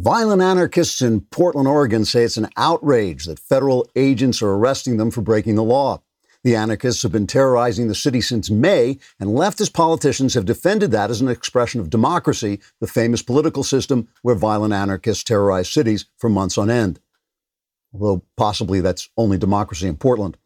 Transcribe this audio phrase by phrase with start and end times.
[0.00, 5.10] Violent anarchists in Portland, Oregon say it's an outrage that federal agents are arresting them
[5.10, 6.00] for breaking the law.
[6.44, 11.10] The anarchists have been terrorizing the city since May, and leftist politicians have defended that
[11.10, 16.30] as an expression of democracy, the famous political system where violent anarchists terrorize cities for
[16.30, 17.00] months on end.
[17.92, 20.36] Although possibly that's only democracy in Portland.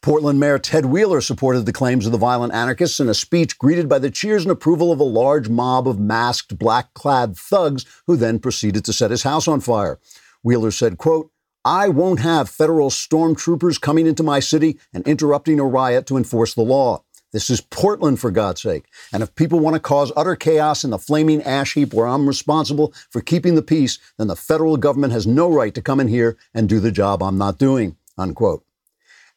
[0.00, 3.88] Portland Mayor Ted Wheeler supported the claims of the violent anarchists in a speech greeted
[3.88, 8.16] by the cheers and approval of a large mob of masked, black clad thugs who
[8.16, 9.98] then proceeded to set his house on fire.
[10.44, 11.32] Wheeler said, quote,
[11.64, 16.54] I won't have federal stormtroopers coming into my city and interrupting a riot to enforce
[16.54, 17.02] the law.
[17.32, 18.86] This is Portland, for God's sake.
[19.12, 22.26] And if people want to cause utter chaos in the flaming ash heap where I'm
[22.26, 26.08] responsible for keeping the peace, then the federal government has no right to come in
[26.08, 27.96] here and do the job I'm not doing.
[28.16, 28.64] Unquote.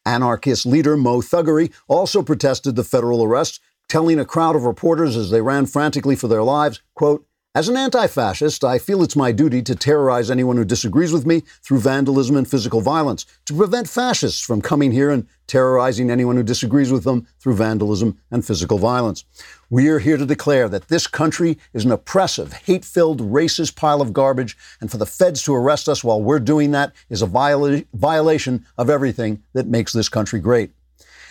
[0.05, 5.29] Anarchist leader Mo Thuggery also protested the federal arrest, telling a crowd of reporters as
[5.29, 9.33] they ran frantically for their lives, quote, as an anti fascist, I feel it's my
[9.33, 13.89] duty to terrorize anyone who disagrees with me through vandalism and physical violence, to prevent
[13.89, 18.77] fascists from coming here and terrorizing anyone who disagrees with them through vandalism and physical
[18.77, 19.25] violence.
[19.71, 24.01] We are here to declare that this country is an oppressive, hate filled, racist pile
[24.01, 27.25] of garbage, and for the feds to arrest us while we're doing that is a
[27.25, 30.71] viola- violation of everything that makes this country great.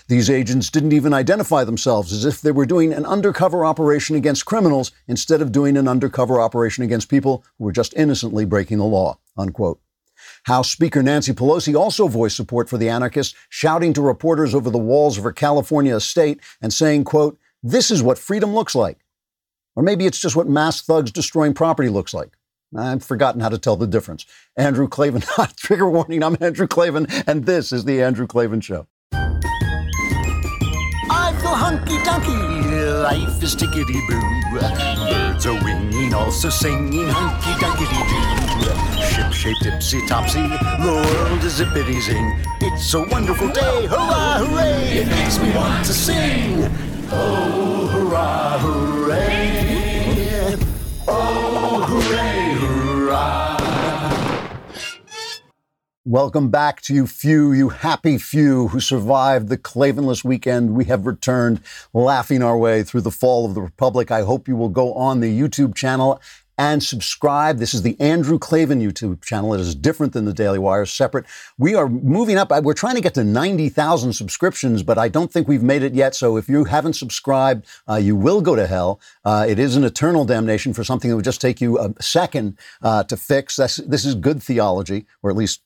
[0.08, 4.46] These agents didn't even identify themselves as if they were doing an undercover operation against
[4.46, 8.86] criminals instead of doing an undercover operation against people who were just innocently breaking the
[8.86, 9.18] law.
[9.36, 9.82] Unquote.
[10.44, 14.78] House Speaker Nancy Pelosi also voiced support for the anarchists, shouting to reporters over the
[14.78, 18.98] walls of her California estate and saying, quote, this is what freedom looks like.
[19.76, 22.36] Or maybe it's just what mass thugs destroying property looks like.
[22.76, 24.26] I've forgotten how to tell the difference.
[24.56, 25.22] Andrew Klavan,
[25.56, 28.86] trigger warning, I'm Andrew Klavan, and this is The Andrew Klavan Show
[31.70, 33.02] hunky dunky.
[33.02, 34.58] Life is tickety boo.
[34.58, 39.04] Birds are winging, also singing hunky doo.
[39.04, 40.42] Ship shaped tipsy topsy.
[40.42, 42.26] The world is zippity zing.
[42.60, 43.86] It's a wonderful day.
[43.86, 44.98] Hurrah, hooray!
[44.98, 46.89] It makes me want to sing.
[47.12, 50.56] Oh, hurrah, hooray!
[51.08, 53.56] Oh, hooray, hurrah!
[56.04, 60.76] Welcome back to you few, you happy few who survived the Klavanless weekend.
[60.76, 61.62] We have returned
[61.92, 64.12] laughing our way through the fall of the Republic.
[64.12, 66.20] I hope you will go on the YouTube channel
[66.60, 67.56] and subscribe.
[67.56, 69.54] This is the Andrew Klavan YouTube channel.
[69.54, 71.24] It is different than the Daily Wire, separate.
[71.56, 72.50] We are moving up.
[72.62, 76.14] We're trying to get to 90,000 subscriptions, but I don't think we've made it yet.
[76.14, 79.00] So if you haven't subscribed, uh, you will go to hell.
[79.24, 82.58] Uh, it is an eternal damnation for something that would just take you a second
[82.82, 83.56] uh, to fix.
[83.56, 85.62] That's, this is good theology, or at least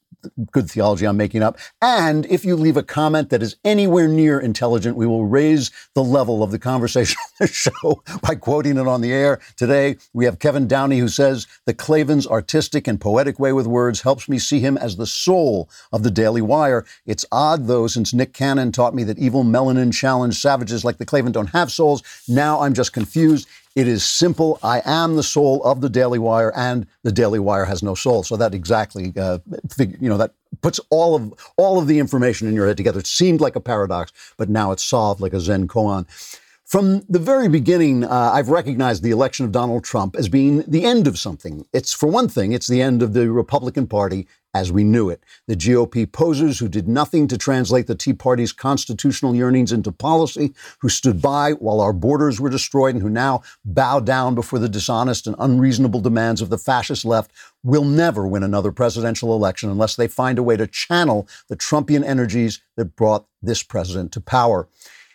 [0.53, 1.59] good theology I'm making up.
[1.83, 6.05] And if you leave a comment that is anywhere near intelligent, we will raise the
[6.05, 9.41] level of the conversation on the show by quoting it on the air.
[9.57, 14.03] Today, we have Kevin Downey who says, The Klavan's artistic and poetic way with words
[14.03, 16.85] helps me see him as the soul of the Daily Wire.
[17.07, 21.07] It's odd, though, since Nick Cannon taught me that evil melanin challenged savages like the
[21.07, 22.03] Klavan don't have souls.
[22.29, 23.49] Now I'm just confused.
[23.75, 24.61] It is simple.
[24.63, 28.23] I am the soul of the Daily Wire, and the Daily Wire has no soul.
[28.23, 29.39] So that exactly, uh,
[29.79, 33.01] you know, that puts all of all of the information in your head together.
[33.01, 36.07] It seemed like a paradox, but now it's solved like a Zen koan.
[36.65, 40.87] From the very beginning, uh, I've recognized the election of Donald Trump as being the
[40.87, 41.67] end of something.
[41.75, 45.23] It's, for one thing, it's the end of the Republican Party as we knew it.
[45.47, 50.55] The GOP posers who did nothing to translate the Tea Party's constitutional yearnings into policy,
[50.79, 54.69] who stood by while our borders were destroyed, and who now bow down before the
[54.69, 57.31] dishonest and unreasonable demands of the fascist left,
[57.63, 62.05] will never win another presidential election unless they find a way to channel the Trumpian
[62.05, 64.67] energies that brought this president to power.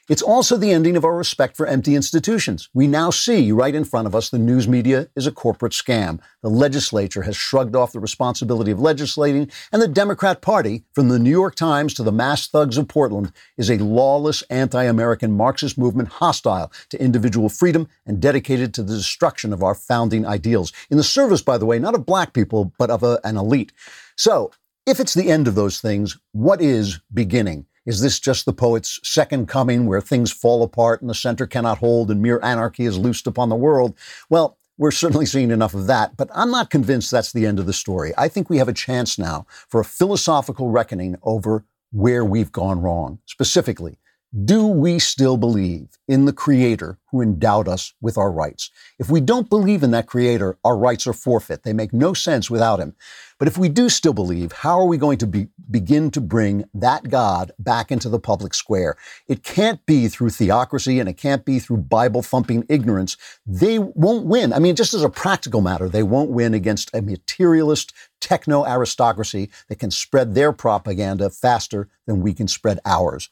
[0.10, 2.68] It's also the ending of our respect for empty institutions.
[2.74, 6.20] We now see right in front of us the news media is a corporate scam.
[6.42, 11.20] The legislature has shrugged off the responsibility of legislating, and the Democrat Party, from the
[11.20, 15.78] New York Times to the mass thugs of Portland, is a lawless anti American Marxist
[15.78, 20.74] movement hostile to individual freedom and dedicated to the destruction of our founding ideals.
[20.90, 23.74] In the service, by the way, not of black people, but of a, an elite.
[24.16, 24.50] So,
[24.88, 27.68] if it's the end of those things, what is beginning?
[27.86, 31.80] Is this just the poet's second coming where things fall apart and the center cannot
[31.80, 33.96] hold and mere anarchy is loosed upon the world?
[34.30, 37.66] Well, we're certainly seeing enough of that, but I'm not convinced that's the end of
[37.66, 38.14] the story.
[38.18, 42.82] I think we have a chance now for a philosophical reckoning over where we've gone
[42.82, 43.20] wrong.
[43.26, 44.00] Specifically,
[44.32, 48.70] Do we still believe in the Creator who endowed us with our rights?
[49.00, 51.64] If we don't believe in that Creator, our rights are forfeit.
[51.64, 52.96] They make no sense without Him.
[53.40, 56.66] But if we do still believe, how are we going to be, begin to bring
[56.76, 58.98] that God back into the public square?
[59.28, 63.18] It can't be through theocracy and it can't be through Bible thumping ignorance.
[63.48, 64.54] They won't win.
[64.54, 69.50] I mean, just as a practical matter, they won't win against a materialist techno aristocracy
[69.70, 73.32] that can spread their propaganda faster than we can spread ours.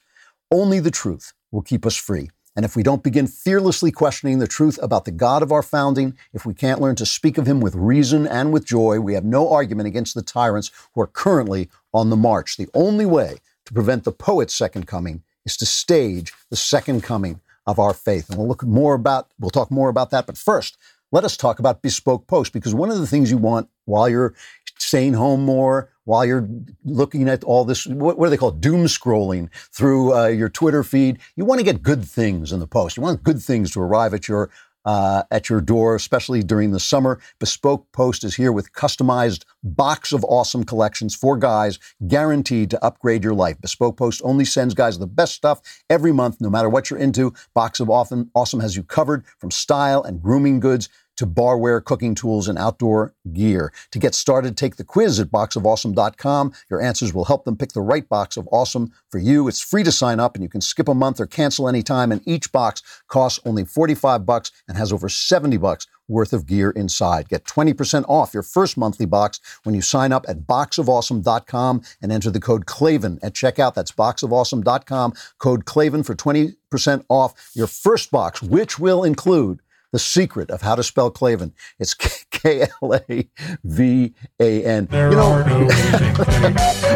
[0.51, 2.29] Only the truth will keep us free.
[2.55, 6.17] And if we don't begin fearlessly questioning the truth about the God of our founding,
[6.33, 9.25] if we can't learn to speak of him with reason and with joy, we have
[9.25, 12.57] no argument against the tyrants who are currently on the march.
[12.57, 17.41] The only way to prevent the poet's second coming is to stage the second coming
[17.65, 18.29] of our faith.
[18.29, 20.25] And we'll look more about, we'll talk more about that.
[20.25, 20.77] But first,
[21.11, 24.36] let us talk about Bespoke Post, because one of the things you want while you're
[24.78, 26.48] staying home more, while you're
[26.86, 28.62] looking at all this, what, what do they call it?
[28.62, 31.19] doom scrolling through uh, your Twitter feed.
[31.36, 32.98] You want to get good things in the post.
[32.98, 34.50] You want good things to arrive at your
[34.86, 37.19] uh, at your door, especially during the summer.
[37.39, 43.22] Bespoke Post is here with customized box of awesome collections for guys, guaranteed to upgrade
[43.22, 43.60] your life.
[43.60, 45.60] Bespoke Post only sends guys the best stuff
[45.90, 47.33] every month, no matter what you're into.
[47.54, 50.88] Box of Awesome, awesome has you covered from style and grooming goods
[51.18, 53.74] to barware, cooking tools, and outdoor gear.
[53.92, 56.54] To get started, take the quiz at boxofawesome.com.
[56.69, 59.48] Your answers will help them pick the right box of awesome for you.
[59.48, 62.12] It's free to sign up and you can skip a month or cancel anytime.
[62.12, 66.72] And each box costs only 45 bucks and has over 70 bucks worth of gear
[66.72, 67.30] inside.
[67.30, 72.31] Get 20% off your first monthly box when you sign up at boxofawesome.com and enter
[72.31, 73.74] the code KLAVAN at checkout.
[73.74, 79.60] That's boxofawesome.com, code KLAVAN for 20% off your first box, which will include
[79.97, 81.53] the secret of how to spell Klavan.
[81.79, 83.27] It's K L A
[83.63, 84.88] V A N.
[84.91, 85.44] You know,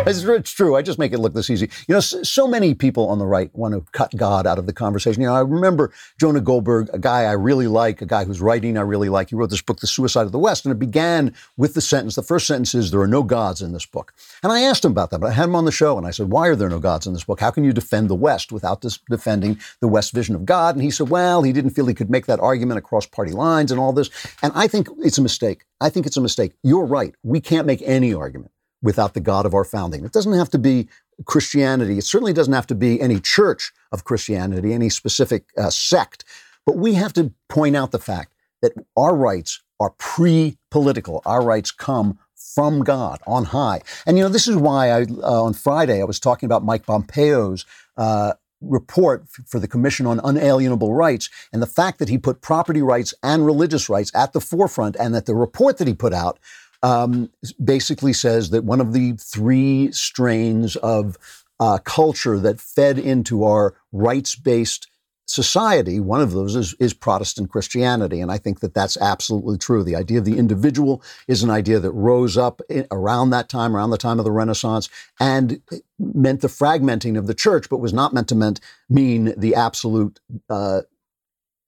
[0.06, 0.76] it's, it's, true.
[0.76, 1.68] I just make it look this easy.
[1.88, 4.68] You know, so, so, many people on the right want to cut God out of
[4.68, 5.20] the conversation.
[5.20, 8.78] You know, I remember Jonah Goldberg, a guy I really like, a guy whose writing
[8.78, 9.30] I really like.
[9.30, 12.14] He wrote this book, The Suicide of the West, and it began with the sentence.
[12.14, 14.14] The first sentence is, "There are no gods in this book."
[14.44, 16.12] And I asked him about that, but I had him on the show, and I
[16.12, 17.40] said, "Why are there no gods in this book?
[17.40, 20.92] How can you defend the West without defending the West vision of God?" And he
[20.92, 23.94] said, "Well, he didn't feel he could make that argument across party lines and all
[23.94, 24.10] this."
[24.44, 25.66] And I think it's a mistake.
[25.80, 26.54] I think it's a mistake.
[26.62, 27.16] You're right.
[27.24, 28.52] We can't make any argument
[28.82, 30.04] without the God of our founding.
[30.04, 30.90] It doesn't have to be
[31.26, 31.98] Christianity.
[31.98, 36.26] It certainly doesn't have to be any church of Christianity, any specific uh, sect.
[36.66, 41.22] But we have to point out the fact that our rights are pre political.
[41.26, 42.20] Our rights come
[42.56, 43.82] from God on high.
[44.06, 46.86] And, you know, this is why I, uh, on Friday, I was talking about Mike
[46.86, 47.66] Pompeo's
[47.98, 52.82] uh, report for the Commission on Unalienable Rights and the fact that he put property
[52.82, 56.40] rights and religious rights at the forefront and that the report that he put out
[56.84, 57.30] um,
[57.64, 61.18] basically says that one of the three strains of
[61.60, 64.88] uh, culture that fed into our rights based
[65.26, 68.20] society, one of those is, is Protestant Christianity.
[68.20, 69.84] And I think that that's absolutely true.
[69.84, 73.76] The idea of the individual is an idea that rose up in, around that time,
[73.76, 74.90] around the time of the Renaissance,
[75.20, 75.62] and
[75.98, 78.60] meant the fragmenting of the church, but was not meant to meant,
[78.90, 80.20] mean the absolute
[80.50, 80.82] uh,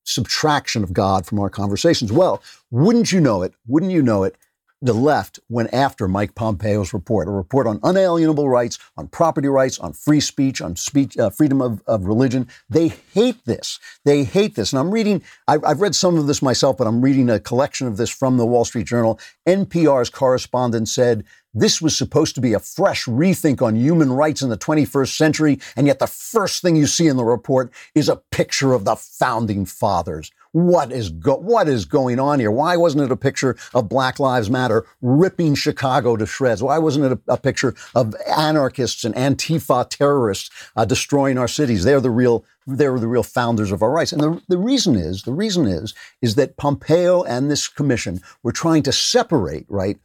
[0.04, 2.12] subtraction of God from our conversations.
[2.12, 3.54] Well, wouldn't you know it?
[3.68, 4.36] Wouldn't you know it?
[4.84, 9.80] The left went after Mike Pompeo's report, a report on unalienable rights, on property rights,
[9.80, 12.50] on free speech, on speech, uh, freedom of, of religion.
[12.70, 13.80] They hate this.
[14.04, 14.74] They hate this.
[14.74, 17.88] And I'm reading, I've, I've read some of this myself, but I'm reading a collection
[17.88, 19.22] of this from the Wall Street Journal.
[19.48, 24.50] NPR's correspondent said this was supposed to be a fresh rethink on human rights in
[24.50, 28.22] the 21st century, and yet the first thing you see in the report is a
[28.32, 30.32] picture of the founding fathers.
[30.54, 32.52] What is go- what is going on here?
[32.52, 36.62] Why wasn't it a picture of Black Lives Matter ripping Chicago to shreds?
[36.62, 41.84] Why wasn't it a, a picture of anarchists and Antifa terrorists uh, destroying our cities?
[41.84, 44.14] They're the real they're the real founders of our rights.
[44.14, 48.52] And the, the reason is, the reason is, is that Pompeo and this commission were
[48.54, 49.98] trying to separate, right,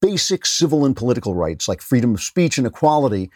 [0.00, 3.30] basic civil and political rights like freedom of speech and equality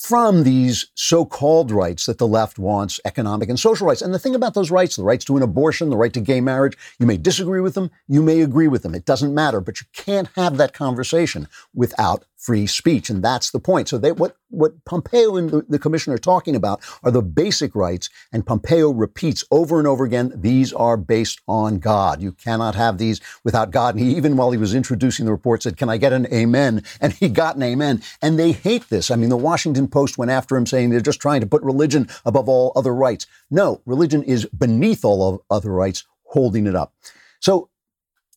[0.00, 4.00] from these so called rights that the left wants economic and social rights.
[4.00, 6.40] And the thing about those rights, the rights to an abortion, the right to gay
[6.40, 8.94] marriage, you may disagree with them, you may agree with them.
[8.94, 13.10] It doesn't matter, but you can't have that conversation without free speech.
[13.10, 13.88] And that's the point.
[13.88, 17.74] So they, what, what Pompeo and the, the commission are talking about are the basic
[17.74, 18.08] rights.
[18.32, 22.22] And Pompeo repeats over and over again, these are based on God.
[22.22, 23.94] You cannot have these without God.
[23.94, 26.82] And he, even while he was introducing the report, said, Can I get an amen?
[27.00, 28.02] And he got an amen.
[28.22, 29.10] And they hate this.
[29.10, 32.08] I mean, the Washington Post went after him saying they're just trying to put religion
[32.24, 33.26] above all other rights.
[33.50, 36.94] No, religion is beneath all of other rights, holding it up.
[37.40, 37.68] So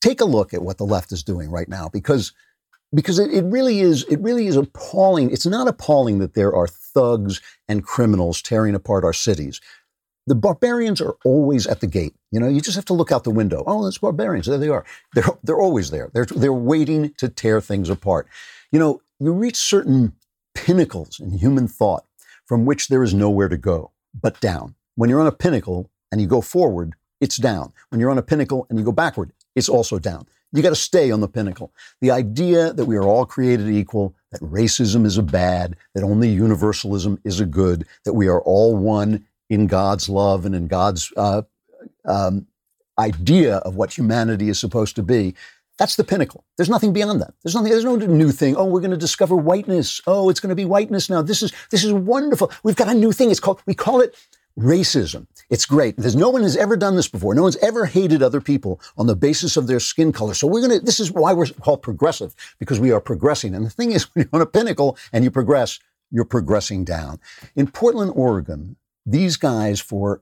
[0.01, 2.33] take a look at what the left is doing right now because
[2.93, 5.31] because it, it really is it really is appalling.
[5.31, 9.59] It's not appalling that there are thugs and criminals tearing apart our cities.
[10.25, 12.15] The barbarians are always at the gate.
[12.31, 13.63] You know, you just have to look out the window.
[13.67, 14.45] Oh, that's barbarians.
[14.45, 14.85] There they are.
[15.13, 16.09] They're they're always there.
[16.13, 18.27] They're they're waiting to tear things apart.
[18.71, 20.13] You know, you reach certain
[20.55, 22.05] pinnacles in human thought
[22.45, 24.75] from which there is nowhere to go but down.
[24.95, 27.73] When you're on a pinnacle and you go forward, it's down.
[27.89, 30.27] When you're on a pinnacle and you go backward, it's also down.
[30.53, 31.73] You got to stay on the pinnacle.
[31.99, 36.29] The idea that we are all created equal, that racism is a bad, that only
[36.29, 41.11] universalism is a good, that we are all one in God's love and in God's
[41.17, 41.41] uh,
[42.05, 42.45] um,
[42.99, 45.33] idea of what humanity is supposed to be.
[45.79, 46.45] That's the pinnacle.
[46.55, 47.33] There's nothing beyond that.
[47.43, 47.71] There's nothing.
[47.71, 48.55] There's no new thing.
[48.55, 50.01] Oh, we're going to discover whiteness.
[50.05, 51.23] Oh, it's going to be whiteness now.
[51.23, 52.51] This is this is wonderful.
[52.63, 53.31] We've got a new thing.
[53.31, 53.59] It's called.
[53.65, 54.15] We call it
[54.57, 55.27] racism.
[55.49, 55.97] It's great.
[55.97, 57.33] There's no one has ever done this before.
[57.33, 60.33] No one's ever hated other people on the basis of their skin color.
[60.33, 63.55] So we're going to, this is why we're called progressive, because we are progressing.
[63.55, 65.79] And the thing is, when you're on a pinnacle and you progress,
[66.11, 67.19] you're progressing down.
[67.55, 70.21] In Portland, Oregon, these guys for,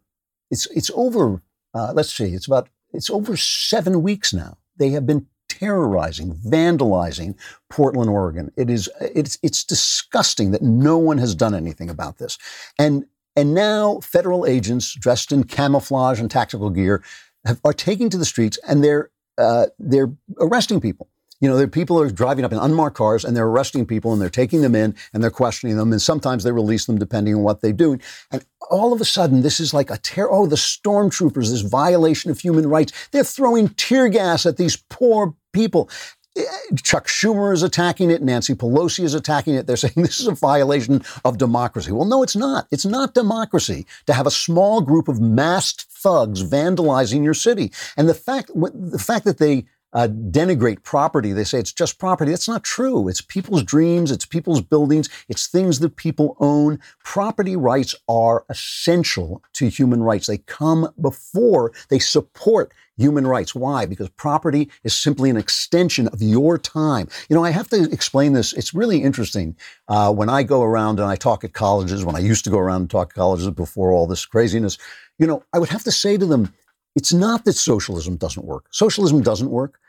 [0.50, 1.41] it's, it's over,
[1.73, 4.57] uh, let's see, it's about, it's over seven weeks now.
[4.77, 7.35] They have been terrorizing, vandalizing
[7.69, 8.51] Portland, Oregon.
[8.55, 12.38] It is, it's, it's disgusting that no one has done anything about this.
[12.79, 17.03] And and now federal agents dressed in camouflage and tactical gear
[17.45, 21.09] have, are taking to the streets and they're uh, they're arresting people.
[21.39, 24.29] You know, people are driving up in unmarked cars and they're arresting people and they're
[24.29, 27.61] taking them in and they're questioning them and sometimes they release them depending on what
[27.61, 27.97] they do.
[28.29, 30.31] And all of a sudden, this is like a terror.
[30.31, 32.93] Oh, the stormtroopers, this violation of human rights.
[33.11, 35.89] They're throwing tear gas at these poor people.
[36.38, 36.43] Eh,
[36.81, 38.21] Chuck Schumer is attacking it.
[38.21, 39.67] Nancy Pelosi is attacking it.
[39.67, 41.91] They're saying this is a violation of democracy.
[41.91, 42.67] Well, no, it's not.
[42.71, 47.71] It's not democracy to have a small group of masked thugs vandalizing your city.
[47.97, 51.33] And the fact, the fact that they uh, denigrate property.
[51.33, 52.31] They say it's just property.
[52.31, 53.07] That's not true.
[53.07, 54.12] It's people's dreams.
[54.12, 55.10] It's people's buildings.
[55.29, 56.79] It's things that people own.
[57.03, 60.27] Property rights are essential to human rights.
[60.27, 63.55] They come before, they support human rights.
[63.55, 63.86] Why?
[63.86, 67.07] Because property is simply an extension of your time.
[67.29, 68.53] You know, I have to explain this.
[68.53, 69.55] It's really interesting.
[69.88, 72.60] Uh, when I go around and I talk at colleges, when I used to go
[72.60, 74.77] around and talk at colleges before all this craziness,
[75.17, 76.53] you know, I would have to say to them,
[76.95, 78.65] it's not that socialism doesn't work.
[78.71, 79.79] Socialism doesn't work,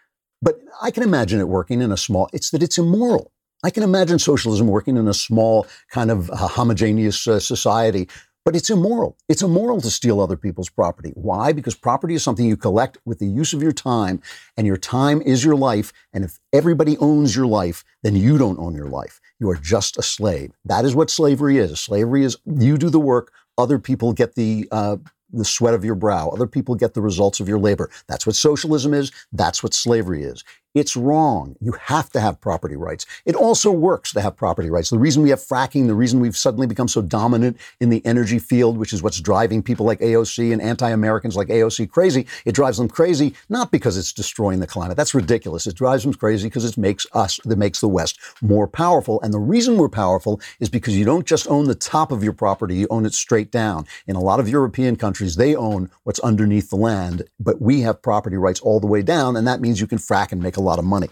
[0.40, 3.32] but I can imagine it working in a small, it's that it's immoral.
[3.64, 8.08] I can imagine socialism working in a small, kind of uh, homogeneous uh, society
[8.44, 9.16] but it's immoral.
[9.28, 11.12] It's immoral to steal other people's property.
[11.14, 11.52] Why?
[11.52, 14.20] Because property is something you collect with the use of your time,
[14.56, 15.92] and your time is your life.
[16.12, 19.20] And if everybody owns your life, then you don't own your life.
[19.38, 20.52] You are just a slave.
[20.64, 21.78] That is what slavery is.
[21.78, 24.96] Slavery is you do the work, other people get the uh,
[25.32, 26.28] the sweat of your brow.
[26.28, 27.90] Other people get the results of your labor.
[28.08, 29.12] That's what socialism is.
[29.32, 30.44] That's what slavery is.
[30.74, 31.54] It's wrong.
[31.60, 33.04] You have to have property rights.
[33.26, 34.88] It also works to have property rights.
[34.88, 38.38] The reason we have fracking, the reason we've suddenly become so dominant in the energy
[38.38, 42.78] field, which is what's driving people like AOC and anti-Americans like AOC crazy, it drives
[42.78, 44.96] them crazy not because it's destroying the climate.
[44.96, 45.66] That's ridiculous.
[45.66, 49.20] It drives them crazy because it makes us, that makes the West more powerful.
[49.20, 52.32] And the reason we're powerful is because you don't just own the top of your
[52.32, 53.86] property, you own it straight down.
[54.06, 58.00] In a lot of European countries, they own what's underneath the land, but we have
[58.00, 60.61] property rights all the way down, and that means you can frack and make a
[60.62, 61.08] lot of money.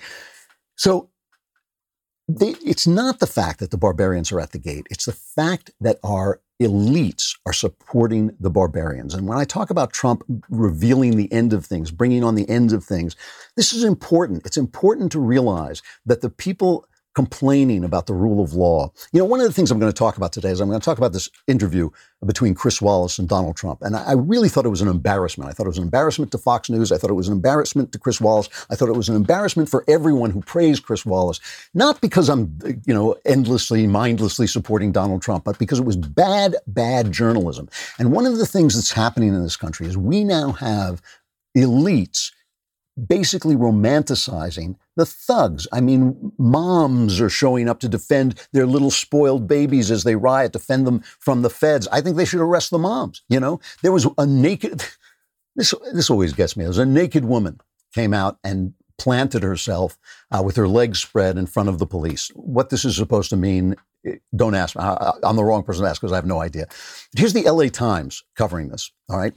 [0.77, 1.11] So
[2.29, 4.87] they, it's not the fact that the barbarians are at the gate.
[4.91, 9.15] It's the fact that our elites are supporting the barbarians.
[9.15, 12.73] And when I talk about Trump revealing the end of things, bringing on the end
[12.73, 13.17] of things,
[13.57, 14.47] this is important.
[14.47, 18.93] It's important to realize that the people complaining about the rule of law.
[19.13, 20.81] You know, one of the things I'm going to talk about today is I'm going
[20.81, 21.91] to talk about this interview
[22.25, 23.83] between Chris Wallace and Donald Trump.
[23.83, 25.51] And I really thought it was an embarrassment.
[25.51, 26.93] I thought it was an embarrassment to Fox News.
[26.93, 28.49] I thought it was an embarrassment to Chris Wallace.
[28.71, 31.41] I thought it was an embarrassment for everyone who praised Chris Wallace,
[31.75, 36.55] not because I'm, you know, endlessly, mindlessly supporting Donald Trump, but because it was bad,
[36.67, 37.69] bad journalism.
[37.99, 41.03] And one of the things that's happening in this country is we now have
[41.57, 42.31] elites
[43.07, 45.67] basically romanticizing the thugs.
[45.73, 50.53] I mean, moms are showing up to defend their little spoiled babies as they riot,
[50.53, 51.89] defend them from the feds.
[51.89, 53.23] I think they should arrest the moms.
[53.29, 54.85] You know, there was a naked,
[55.57, 56.65] this, this always gets me.
[56.65, 57.61] There was a naked woman
[57.95, 59.99] came out and planted herself
[60.31, 62.31] uh, with her legs spread in front of the police.
[62.35, 64.83] What this is supposed to mean, eh, don't ask me.
[64.83, 66.67] I, I'm the wrong person to ask because I have no idea.
[67.17, 68.93] Here's the LA Times covering this.
[69.09, 69.33] All right.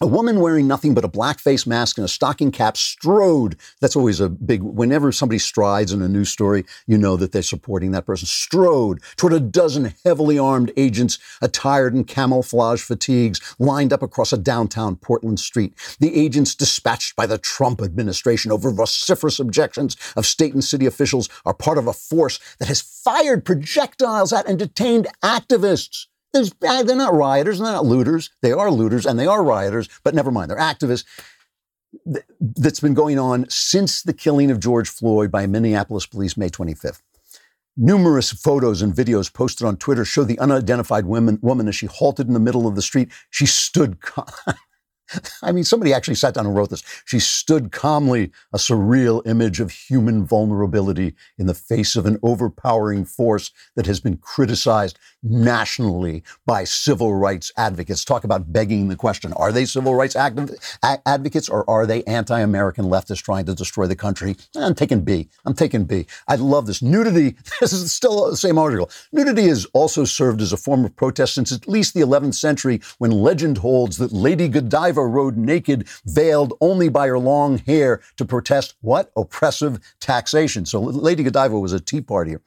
[0.00, 3.56] A woman wearing nothing but a black face mask and a stocking cap strode.
[3.80, 7.40] That's always a big, whenever somebody strides in a news story, you know that they're
[7.40, 8.26] supporting that person.
[8.26, 14.38] Strode toward a dozen heavily armed agents attired in camouflage fatigues lined up across a
[14.38, 15.72] downtown Portland street.
[16.00, 21.28] The agents dispatched by the Trump administration over vociferous objections of state and city officials
[21.44, 26.06] are part of a force that has fired projectiles at and detained activists.
[26.32, 28.30] There's, uh, they're not rioters, they're not looters.
[28.40, 31.04] They are looters and they are rioters, but never mind, they're activists.
[32.40, 37.02] That's been going on since the killing of George Floyd by Minneapolis police May 25th.
[37.76, 42.26] Numerous photos and videos posted on Twitter show the unidentified woman, woman as she halted
[42.26, 43.10] in the middle of the street.
[43.30, 43.98] She stood.
[45.42, 46.82] I mean, somebody actually sat down and wrote this.
[47.04, 53.04] She stood calmly, a surreal image of human vulnerability in the face of an overpowering
[53.04, 58.04] force that has been criticized nationally by civil rights advocates.
[58.04, 62.86] Talk about begging the question are they civil rights advocates or are they anti American
[62.86, 64.36] leftists trying to destroy the country?
[64.56, 65.28] I'm taking B.
[65.44, 66.06] I'm taking B.
[66.28, 66.82] I love this.
[66.82, 68.90] Nudity, this is still the same article.
[69.12, 72.80] Nudity has also served as a form of protest since at least the 11th century
[72.98, 78.24] when legend holds that Lady Godiva rode naked, veiled only by her long hair to
[78.24, 79.10] protest what?
[79.16, 80.66] Oppressive taxation.
[80.66, 82.40] So Lady Godiva was a Tea Partier.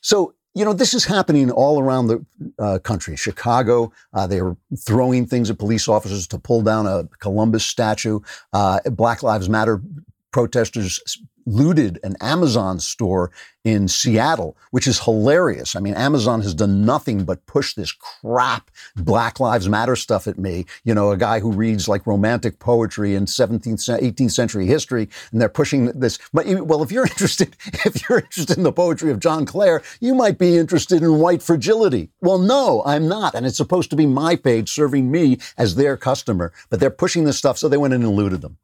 [0.00, 2.24] So you know, this is happening all around the
[2.58, 3.16] uh, country.
[3.16, 8.20] Chicago, uh, they were throwing things at police officers to pull down a Columbus statue.
[8.52, 9.80] Uh, Black Lives Matter
[10.32, 11.00] protesters
[11.46, 13.30] looted an Amazon store
[13.64, 15.76] in Seattle, which is hilarious.
[15.76, 20.38] I mean, Amazon has done nothing but push this crap Black Lives Matter stuff at
[20.38, 20.66] me.
[20.84, 25.40] You know, a guy who reads like romantic poetry in 17th, 18th century history, and
[25.40, 26.18] they're pushing this.
[26.32, 30.14] But well, if you're interested, if you're interested in the poetry of John Clare, you
[30.14, 32.10] might be interested in white fragility.
[32.20, 35.96] Well, no, I'm not, and it's supposed to be my page serving me as their
[35.96, 36.52] customer.
[36.68, 38.58] But they're pushing this stuff, so they went in and looted them.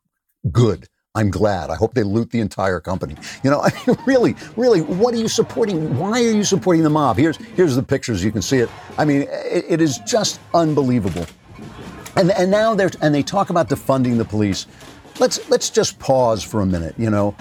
[0.51, 0.89] Good.
[1.19, 1.69] I'm glad.
[1.71, 3.17] I hope they loot the entire company.
[3.43, 5.99] You know, I mean, really, really, what are you supporting?
[5.99, 7.17] Why are you supporting the mob?
[7.17, 8.23] Here's here's the pictures.
[8.23, 8.71] You can see it.
[8.97, 11.27] I mean, it, it is just unbelievable.
[12.15, 14.67] And and now they're and they talk about defunding the police.
[15.19, 16.95] Let's let's just pause for a minute.
[16.97, 17.35] You know,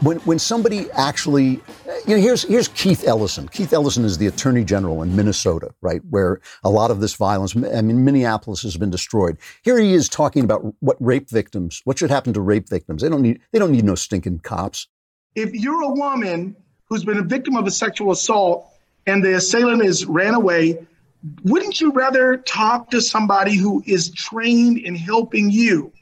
[0.00, 1.60] when when somebody actually
[2.06, 3.48] you know here's here's Keith Ellison.
[3.48, 7.54] Keith Ellison is the attorney general in Minnesota, right, where a lot of this violence
[7.56, 9.36] I mean Minneapolis has been destroyed.
[9.62, 13.02] Here he is talking about what rape victims, what should happen to rape victims.
[13.02, 14.88] They don't need they don't need no stinking cops.
[15.34, 18.66] If you're a woman who's been a victim of a sexual assault
[19.06, 20.86] and the assailant is ran away,
[21.44, 25.92] wouldn't you rather talk to somebody who is trained in helping you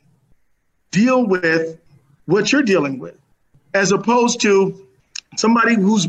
[0.91, 1.79] deal with
[2.27, 3.19] what you're dealing with?
[3.79, 4.87] As opposed to
[5.37, 6.09] somebody whose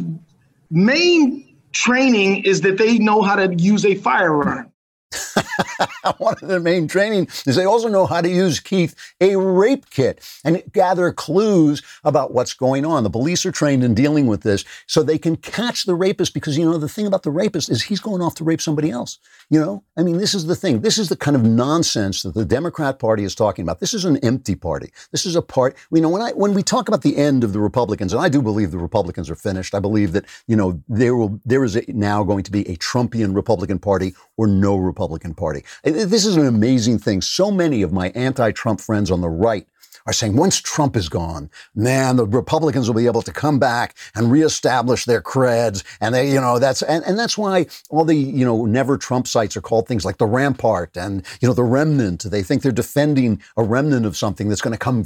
[0.72, 4.72] main training is that they know how to use a firearm.
[6.18, 9.90] One of their main training is they also know how to use, Keith, a rape
[9.90, 13.04] kit and gather clues about what's going on.
[13.04, 16.58] The police are trained in dealing with this so they can catch the rapist because,
[16.58, 19.20] you know, the thing about the rapist is he's going off to rape somebody else.
[19.50, 20.82] You know, I mean, this is the thing.
[20.82, 23.80] This is the kind of nonsense that the Democrat Party is talking about.
[23.80, 24.92] This is an empty party.
[25.12, 27.54] This is a part, you know, when I, when we talk about the end of
[27.54, 30.82] the Republicans, and I do believe the Republicans are finished, I believe that, you know,
[30.88, 34.78] there will, there is a, now going to be a Trumpian Republican Party or no
[34.78, 35.64] Republican Party.
[35.96, 37.22] This is an amazing thing.
[37.22, 39.68] So many of my anti Trump friends on the right
[40.10, 43.96] are saying once Trump is gone, man, the Republicans will be able to come back
[44.16, 45.84] and reestablish their creds.
[46.02, 49.28] And they, you know, that's, and, and that's why all the, you know, never Trump
[49.28, 52.24] sites are called things like the rampart and, you know, the remnant.
[52.24, 55.06] They think they're defending a remnant of something that's going to come,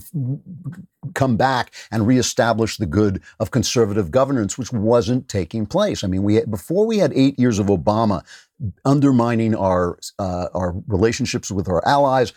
[1.13, 6.05] come back and reestablish the good of conservative governance, which wasn't taking place.
[6.05, 8.23] I mean, we, before we had eight years of Obama,
[8.85, 12.31] undermining our uh, our relationships with our allies,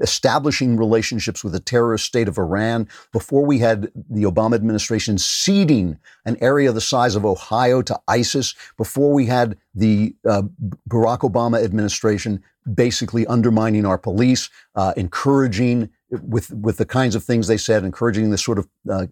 [0.00, 2.88] establishing relationships with the terrorist state of Iran.
[3.12, 8.54] Before we had the Obama administration ceding an area the size of Ohio to ISIS.
[8.76, 10.42] Before we had the uh,
[10.88, 12.42] Barack Obama administration
[12.74, 18.30] basically undermining our police, uh, encouraging with with the kinds of things they said, encouraging
[18.30, 19.06] this sort of uh,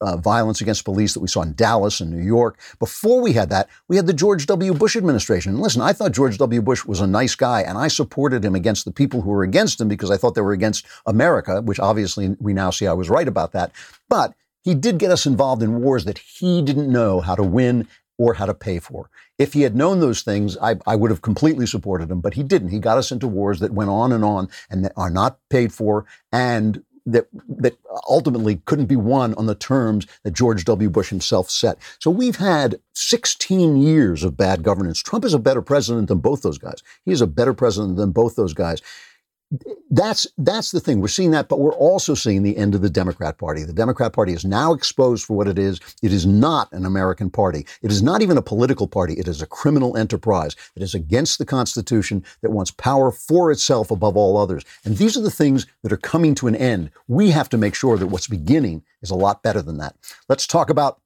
[0.00, 2.58] uh, violence against police that we saw in Dallas and New York.
[2.78, 4.74] Before we had that, we had the George W.
[4.74, 5.54] Bush administration.
[5.54, 6.62] And listen, I thought George W.
[6.62, 9.80] Bush was a nice guy, and I supported him against the people who were against
[9.80, 13.10] him because I thought they were against America, which obviously we now see I was
[13.10, 13.72] right about that.
[14.08, 17.86] But he did get us involved in wars that he didn't know how to win
[18.18, 19.10] or how to pay for.
[19.38, 22.42] If he had known those things, I, I, would have completely supported him, but he
[22.42, 22.70] didn't.
[22.70, 25.72] He got us into wars that went on and on and that are not paid
[25.72, 27.76] for and that that
[28.08, 30.90] ultimately couldn't be won on the terms that George W.
[30.90, 31.78] Bush himself set.
[31.98, 35.00] So we've had 16 years of bad governance.
[35.00, 36.82] Trump is a better president than both those guys.
[37.04, 38.82] He is a better president than both those guys.
[39.90, 41.00] That's that's the thing.
[41.00, 43.62] We're seeing that, but we're also seeing the end of the Democrat Party.
[43.62, 45.80] The Democrat Party is now exposed for what it is.
[46.02, 47.64] It is not an American party.
[47.82, 49.14] It is not even a political party.
[49.14, 53.90] It is a criminal enterprise that is against the Constitution, that wants power for itself
[53.90, 54.64] above all others.
[54.84, 56.90] And these are the things that are coming to an end.
[57.06, 59.94] We have to make sure that what's beginning is a lot better than that.
[60.28, 61.00] Let's talk about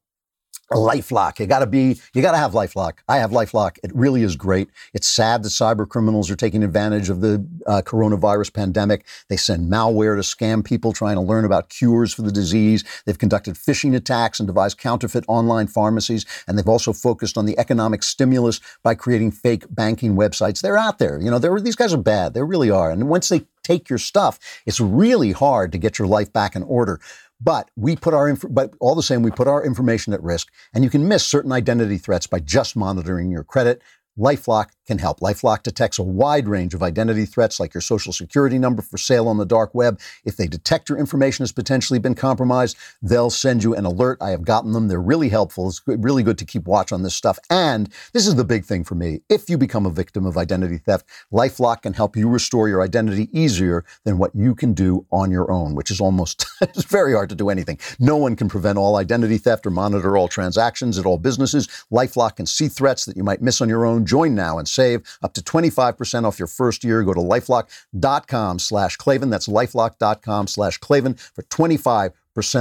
[0.76, 1.38] LifeLock.
[1.38, 2.98] You got to be, you got to have LifeLock.
[3.09, 3.78] I have LifeLock.
[3.83, 4.70] It really is great.
[4.94, 9.04] It's sad that cyber criminals are taking advantage of the uh, coronavirus pandemic.
[9.28, 12.85] They send malware to scam people trying to learn about cures for the disease.
[13.04, 16.24] They've conducted phishing attacks and devised counterfeit online pharmacies.
[16.46, 20.61] And they've also focused on the economic stimulus by creating fake banking websites.
[20.61, 21.20] They're out there.
[21.20, 22.35] You know, these guys are bad.
[22.35, 22.90] They really are.
[22.90, 26.62] And once they take your stuff, it's really hard to get your life back in
[26.62, 27.00] order.
[27.40, 30.48] But we put our, inf- but all the same, we put our information at risk,
[30.74, 33.83] and you can miss certain identity threats by just monitoring your credit.
[34.18, 35.20] LifeLock can help.
[35.20, 39.29] LifeLock detects a wide range of identity threats like your social security number for sale
[39.29, 40.01] on the dark web.
[40.25, 44.18] If they detect your information has potentially been compromised, they'll send you an alert.
[44.20, 44.88] I have gotten them.
[44.88, 45.68] They're really helpful.
[45.68, 47.38] It's really good to keep watch on this stuff.
[47.51, 49.20] And this is the big thing for me.
[49.29, 53.29] If you become a victim of identity theft, LifeLock can help you restore your identity
[53.33, 57.29] easier than what you can do on your own, which is almost it's very hard
[57.29, 57.79] to do anything.
[58.01, 61.68] No one can prevent all identity theft or monitor all transactions at all businesses.
[61.92, 63.99] LifeLock can see threats that you might miss on your own.
[64.04, 67.02] Join now and save up to 25% off your first year.
[67.02, 69.30] Go to lifelock.com slash Klavan.
[69.30, 72.12] That's lifelock.com slash Klavan for 25%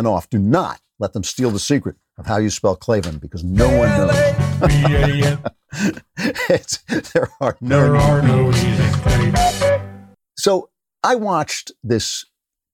[0.05, 0.29] off.
[0.29, 3.89] Do not let them steal the secret of how you spell Klavan because no one
[3.89, 4.15] knows.
[7.13, 8.51] there are no, there are no
[10.37, 10.69] So
[11.03, 12.25] I watched this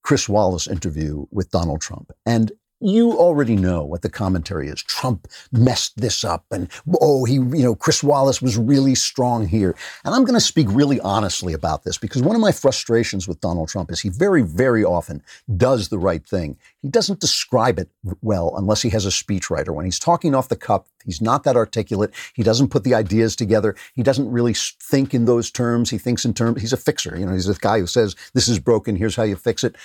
[0.04, 2.52] Chris Wallace interview with Donald Trump, and
[2.88, 4.82] you already know what the commentary is.
[4.84, 6.70] Trump messed this up and
[7.02, 9.76] oh, he, you know, Chris Wallace was really strong here.
[10.04, 13.42] And I'm going to speak really honestly about this because one of my frustrations with
[13.42, 15.24] Donald Trump is he very, very often
[15.58, 16.58] does the right thing.
[16.82, 17.90] He doesn't describe it
[18.22, 19.74] well unless he has a speechwriter.
[19.74, 22.12] When he's talking off the cuff, he's not that articulate.
[22.34, 23.76] He doesn't put the ideas together.
[23.94, 25.90] He doesn't really think in those terms.
[25.90, 27.18] He thinks in terms, he's a fixer.
[27.18, 28.96] You know, he's the guy who says, this is broken.
[28.96, 29.76] Here's how you fix it.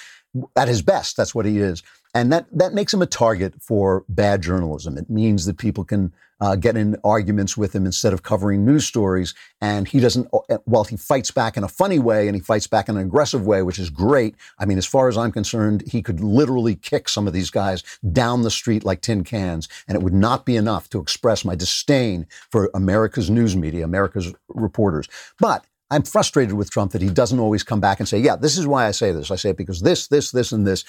[0.57, 1.83] At his best, that's what he is.
[2.15, 4.99] And that, that makes him a target for bad journalism.
[4.99, 8.87] It means that people can uh, get in arguments with him instead of covering news
[8.87, 9.35] stories.
[9.61, 12.67] And he doesn't, uh, while he fights back in a funny way and he fights
[12.67, 14.35] back in an aggressive way, which is great.
[14.59, 17.83] I mean, as far as I'm concerned, he could literally kick some of these guys
[18.13, 21.55] down the street like tin cans, and it would not be enough to express my
[21.55, 25.09] disdain for America's news media, America's reporters.
[25.39, 28.57] But I'm frustrated with Trump that he doesn't always come back and say, yeah, this
[28.57, 29.31] is why I say this.
[29.31, 30.85] I say it because this, this, this, and this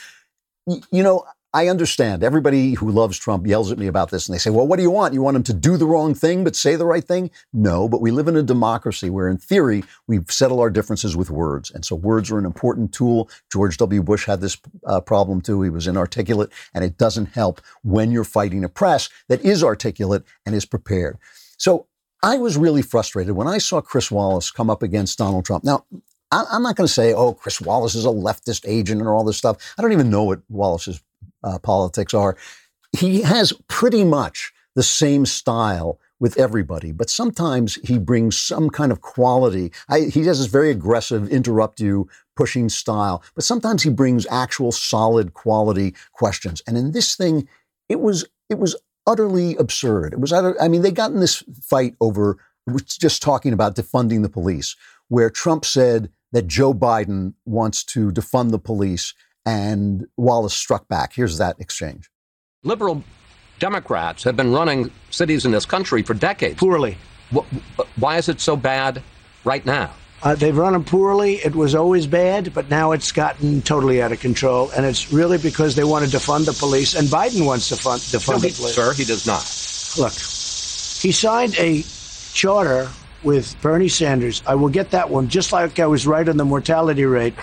[0.92, 4.40] you know, I understand everybody who loves Trump yells at me about this and they
[4.40, 5.14] say, well, what do you want?
[5.14, 7.30] You want him to do the wrong thing but say the right thing?
[7.52, 11.30] No, but we live in a democracy where, in theory, we settle our differences with
[11.30, 11.70] words.
[11.70, 13.30] And so words are an important tool.
[13.52, 14.02] George W.
[14.02, 15.62] Bush had this uh, problem too.
[15.62, 20.24] He was inarticulate, and it doesn't help when you're fighting a press that is articulate
[20.46, 21.18] and is prepared.
[21.58, 21.88] So
[22.24, 25.64] I was really frustrated when I saw Chris Wallace come up against Donald Trump.
[25.64, 25.86] Now,
[26.32, 29.38] I'm not going to say, oh, Chris Wallace is a leftist agent or all this
[29.38, 29.58] stuff.
[29.78, 31.02] I don't even know what Wallace's
[31.44, 32.38] uh, politics are.
[32.98, 38.92] He has pretty much the same style with everybody, but sometimes he brings some kind
[38.92, 39.72] of quality.
[39.90, 44.72] I, he has this very aggressive, interrupt you, pushing style, but sometimes he brings actual
[44.72, 46.62] solid quality questions.
[46.68, 47.50] And in this thing,
[47.90, 48.76] it was it was
[49.08, 50.14] utterly absurd.
[50.14, 52.38] It was utter, I mean, they got in this fight over
[52.86, 54.76] just talking about defunding the police,
[55.08, 59.14] where Trump said that Joe Biden wants to defund the police,
[59.46, 61.14] and Wallace struck back.
[61.14, 62.10] Here's that exchange.
[62.64, 63.04] Liberal
[63.60, 66.60] Democrats have been running cities in this country for decades.
[66.60, 66.98] Poorly.
[67.98, 69.02] Why is it so bad
[69.44, 69.92] right now?
[70.24, 71.36] Uh, they've run them poorly.
[71.36, 74.70] It was always bad, but now it's gotten totally out of control.
[74.72, 78.02] And it's really because they want to defund the police, and Biden wants to fund,
[78.02, 78.76] defund no, the police.
[78.76, 79.42] Sir, he does not.
[79.98, 81.84] Look, he signed a
[82.34, 82.90] charter
[83.24, 84.44] with Bernie Sanders.
[84.46, 87.34] I will get that one, just like I was right on the mortality rate.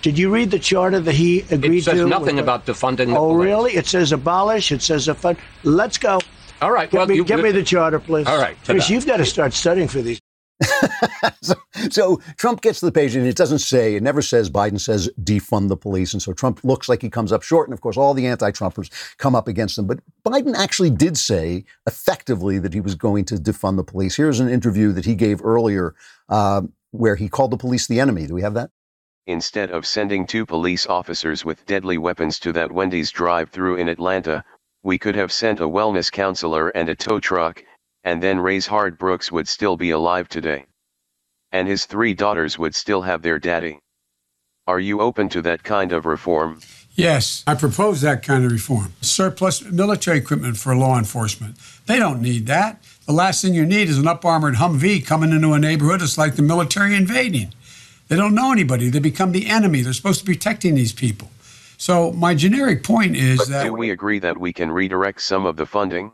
[0.00, 1.76] Did you read the charter that he agreed to?
[1.76, 2.08] it says to?
[2.08, 3.16] nothing about defunding the police.
[3.18, 3.44] Oh, police.
[3.44, 3.72] really?
[3.72, 4.72] It says abolish.
[4.72, 5.38] It says a fund.
[5.62, 6.18] Let's go.
[6.60, 6.90] All right.
[6.90, 8.26] Get, well, me, you, get me the charter, please.
[8.26, 8.56] All right.
[8.64, 10.21] Chris, you've got to start studying for these.
[11.42, 11.54] so,
[11.90, 15.10] so, Trump gets to the page and it doesn't say, it never says Biden says
[15.22, 16.12] defund the police.
[16.12, 17.68] And so Trump looks like he comes up short.
[17.68, 19.86] And of course, all the anti Trumpers come up against him.
[19.86, 24.16] But Biden actually did say effectively that he was going to defund the police.
[24.16, 25.94] Here's an interview that he gave earlier
[26.28, 28.26] uh, where he called the police the enemy.
[28.26, 28.70] Do we have that?
[29.26, 33.88] Instead of sending two police officers with deadly weapons to that Wendy's drive through in
[33.88, 34.44] Atlanta,
[34.82, 37.62] we could have sent a wellness counselor and a tow truck
[38.04, 40.66] and then Rayshard Brooks would still be alive today.
[41.52, 43.80] And his three daughters would still have their daddy.
[44.66, 46.60] Are you open to that kind of reform?
[46.94, 48.92] Yes, I propose that kind of reform.
[49.00, 51.56] Surplus military equipment for law enforcement.
[51.86, 52.82] They don't need that.
[53.06, 56.02] The last thing you need is an up armored Humvee coming into a neighborhood.
[56.02, 57.52] It's like the military invading.
[58.08, 58.90] They don't know anybody.
[58.90, 59.80] They become the enemy.
[59.82, 61.30] They're supposed to be protecting these people.
[61.78, 65.46] So my generic point is But that do we agree that we can redirect some
[65.46, 66.12] of the funding?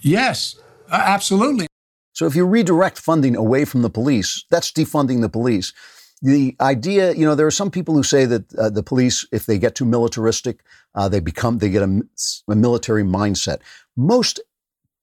[0.00, 0.56] yes,
[0.90, 1.66] uh, absolutely.
[2.12, 5.72] So if you redirect funding away from the police, that's defunding the police.
[6.22, 9.44] The idea, you know, there are some people who say that uh, the police, if
[9.44, 10.60] they get too militaristic,
[10.94, 12.02] uh, they become they get a,
[12.48, 13.58] a military mindset.
[13.96, 14.40] Most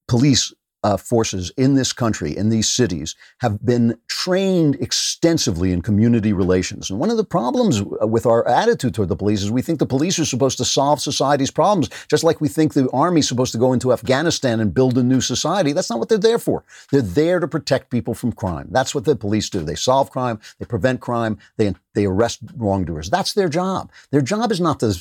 [0.08, 6.34] police uh, forces in this country, in these cities, have been trained extensively in community
[6.34, 6.90] relations.
[6.90, 9.86] And one of the problems with our attitude toward the police is we think the
[9.86, 13.58] police are supposed to solve society's problems, just like we think the army's supposed to
[13.58, 15.74] go into Afghanistan and build a new society.
[15.74, 16.64] That's not what they're there for.
[16.92, 18.68] They're there to protect people from crime.
[18.72, 19.62] That's what the police do.
[19.62, 23.10] They solve crime, they prevent crime, they they arrest wrongdoers.
[23.10, 23.92] That's their job.
[24.12, 24.94] Their job is not to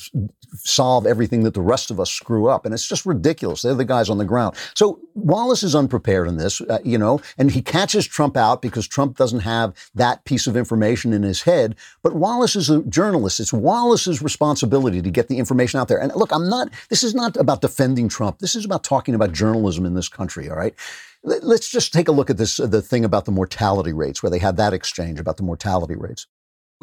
[0.55, 2.65] solve everything that the rest of us screw up.
[2.65, 3.61] And it's just ridiculous.
[3.63, 4.55] They're the guys on the ground.
[4.75, 8.87] So Wallace is unprepared in this, uh, you know, and he catches Trump out because
[8.87, 11.75] Trump doesn't have that piece of information in his head.
[12.03, 13.39] But Wallace is a journalist.
[13.39, 15.99] It's Wallace's responsibility to get the information out there.
[15.99, 18.39] And look, I'm not, this is not about defending Trump.
[18.39, 20.75] This is about talking about journalism in this country, all right?
[21.23, 24.29] Let- Let's just take a look at this, the thing about the mortality rates, where
[24.29, 26.27] they had that exchange about the mortality rates.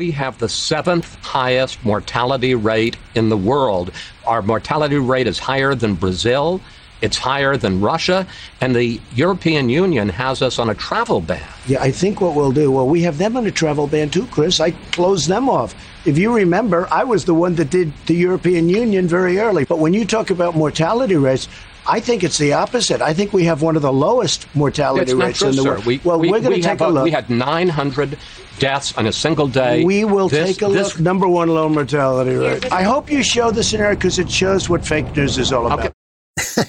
[0.00, 3.92] We have the seventh highest mortality rate in the world.
[4.26, 6.62] Our mortality rate is higher than Brazil.
[7.02, 8.26] It's higher than Russia.
[8.62, 11.46] And the European Union has us on a travel ban.
[11.66, 14.24] Yeah, I think what we'll do, well, we have them on a travel ban too,
[14.28, 14.58] Chris.
[14.58, 15.74] I closed them off.
[16.06, 19.66] If you remember, I was the one that did the European Union very early.
[19.66, 21.46] But when you talk about mortality rates,
[21.90, 23.02] I think it's the opposite.
[23.02, 25.62] I think we have one of the lowest mortality It's not rates true, in the
[25.62, 25.70] sir.
[25.70, 25.86] world.
[25.86, 27.04] We, well, we, are going we to take have a look.
[27.04, 28.16] We had 900
[28.58, 29.84] deaths on a single day.
[29.84, 31.00] We will This- take a this- look.
[31.00, 32.70] Number one, low mortality rate.
[32.72, 35.78] I hope you show the scenario because it shows what fake news is all about.
[35.80, 35.92] Okay.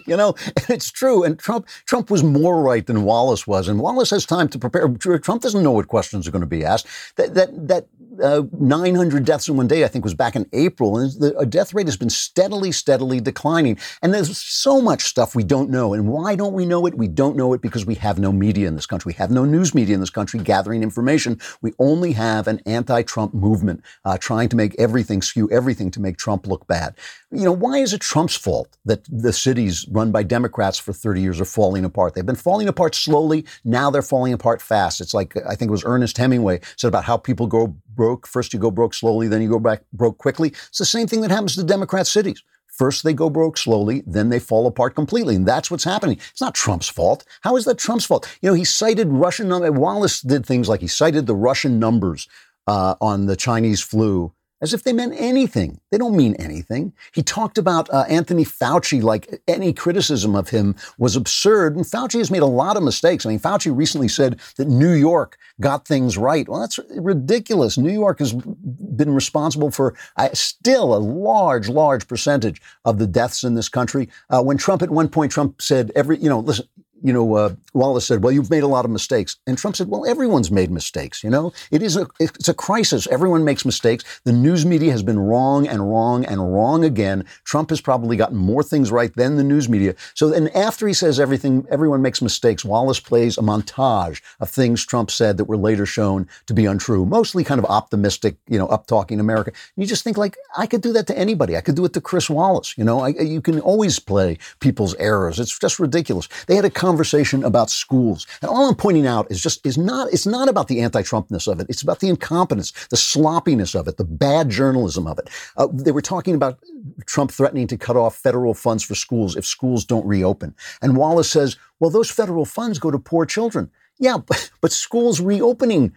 [0.07, 0.35] you know,
[0.69, 1.23] it's true.
[1.23, 4.87] And Trump, Trump was more right than Wallace was, and Wallace has time to prepare.
[5.19, 6.87] Trump doesn't know what questions are going to be asked.
[7.17, 7.87] That that that
[8.21, 11.73] uh, 900 deaths in one day, I think, was back in April, and the death
[11.73, 13.77] rate has been steadily, steadily declining.
[14.01, 15.93] And there's so much stuff we don't know.
[15.93, 16.95] And why don't we know it?
[16.95, 19.11] We don't know it because we have no media in this country.
[19.11, 21.39] We have no news media in this country gathering information.
[21.61, 26.17] We only have an anti-Trump movement uh, trying to make everything skew everything to make
[26.17, 26.95] Trump look bad.
[27.31, 31.21] You know, why is it Trump's fault that the cities run by Democrats for 30
[31.21, 32.15] years are falling apart?
[32.15, 33.45] They've been falling apart slowly.
[33.63, 34.99] Now they're falling apart fast.
[34.99, 38.25] It's like, I think it was Ernest Hemingway said about how people go broke.
[38.25, 40.49] First you go broke slowly, then you go back broke quickly.
[40.49, 42.41] It's the same thing that happens to Democrat cities.
[42.65, 45.35] First, they go broke slowly, then they fall apart completely.
[45.35, 46.17] And that's what's happening.
[46.31, 47.25] It's not Trump's fault.
[47.41, 48.25] How is that Trump's fault?
[48.41, 49.71] You know, he cited Russian numbers.
[49.71, 52.27] Wallace did things like he cited the Russian numbers
[52.67, 55.79] uh, on the Chinese flu as if they meant anything.
[55.91, 56.93] They don't mean anything.
[57.13, 61.75] He talked about uh, Anthony Fauci like any criticism of him was absurd.
[61.75, 63.25] And Fauci has made a lot of mistakes.
[63.25, 66.47] I mean, Fauci recently said that New York got things right.
[66.47, 67.77] Well, that's ridiculous.
[67.77, 73.43] New York has been responsible for uh, still a large, large percentage of the deaths
[73.43, 74.09] in this country.
[74.29, 76.67] Uh, when Trump, at one point, Trump said, every, you know, listen,
[77.01, 79.87] you know, uh, Wallace said, "Well, you've made a lot of mistakes," and Trump said,
[79.87, 81.23] "Well, everyone's made mistakes.
[81.23, 83.07] You know, it is a it's a crisis.
[83.07, 84.03] Everyone makes mistakes.
[84.25, 87.25] The news media has been wrong and wrong and wrong again.
[87.43, 89.95] Trump has probably gotten more things right than the news media.
[90.13, 92.65] So then, after he says everything, everyone makes mistakes.
[92.65, 97.05] Wallace plays a montage of things Trump said that were later shown to be untrue,
[97.05, 99.51] mostly kind of optimistic, you know, up talking America.
[99.51, 101.55] And you just think like, I could do that to anybody.
[101.55, 102.77] I could do it to Chris Wallace.
[102.77, 105.39] You know, I, you can always play people's errors.
[105.39, 106.27] It's just ridiculous.
[106.47, 108.27] They had a conversation about schools.
[108.41, 111.59] And all I'm pointing out is just is not it's not about the anti-Trumpness of
[111.59, 111.67] it.
[111.69, 115.29] It's about the incompetence, the sloppiness of it, the bad journalism of it.
[115.57, 116.59] Uh, they were talking about
[117.05, 120.55] Trump threatening to cut off federal funds for schools if schools don't reopen.
[120.81, 125.19] And Wallace says, "Well, those federal funds go to poor children." Yeah, but, but schools
[125.19, 125.93] reopening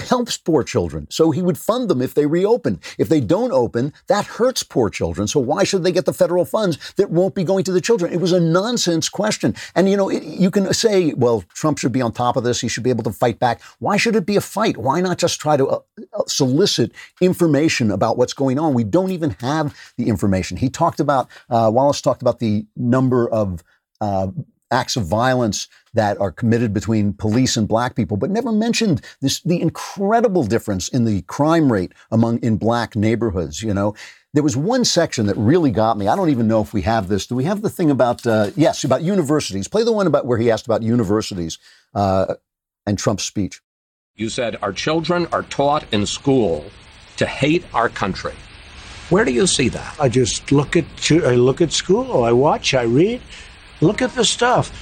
[0.00, 1.06] helps poor children.
[1.10, 2.80] So he would fund them if they reopen.
[2.98, 5.28] If they don't open, that hurts poor children.
[5.28, 8.12] So why should they get the federal funds that won't be going to the children?
[8.12, 9.54] It was a nonsense question.
[9.74, 12.60] And you know, it, you can say, well, Trump should be on top of this.
[12.60, 13.62] He should be able to fight back.
[13.78, 14.76] Why should it be a fight?
[14.76, 15.78] Why not just try to uh,
[16.12, 18.74] uh, solicit information about what's going on?
[18.74, 20.56] We don't even have the information.
[20.56, 23.62] He talked about, uh, Wallace talked about the number of
[24.00, 24.28] uh,
[24.74, 29.40] acts of violence that are committed between police and black people, but never mentioned this
[29.42, 33.62] the incredible difference in the crime rate among in black neighborhoods.
[33.62, 33.94] You know,
[34.34, 36.08] there was one section that really got me.
[36.08, 37.26] I don't even know if we have this.
[37.26, 39.68] Do we have the thing about uh, yes about universities?
[39.68, 41.58] Play the one about where he asked about universities
[41.94, 42.34] uh,
[42.86, 43.62] and Trump's speech.
[44.16, 46.64] You said our children are taught in school
[47.16, 48.34] to hate our country.
[49.10, 49.96] Where do you see that?
[50.00, 52.24] I just look at I look at school.
[52.24, 52.74] I watch.
[52.74, 53.20] I read.
[53.80, 54.72] Look at the stuff.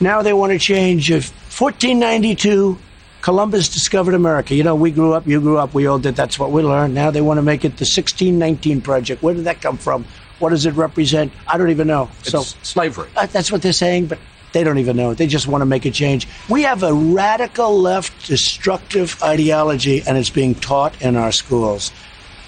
[0.00, 1.10] Now they want to change.
[1.10, 2.78] If 1492,
[3.22, 4.54] Columbus discovered America.
[4.54, 5.26] You know, we grew up.
[5.26, 5.74] You grew up.
[5.74, 6.14] We all did.
[6.16, 6.94] That's what we learned.
[6.94, 9.22] Now they want to make it the 1619 project.
[9.22, 10.04] Where did that come from?
[10.38, 11.32] What does it represent?
[11.48, 12.10] I don't even know.
[12.20, 13.08] It's so slavery.
[13.16, 14.18] Uh, that's what they're saying, but
[14.52, 15.14] they don't even know.
[15.14, 16.28] They just want to make a change.
[16.48, 21.92] We have a radical left destructive ideology, and it's being taught in our schools.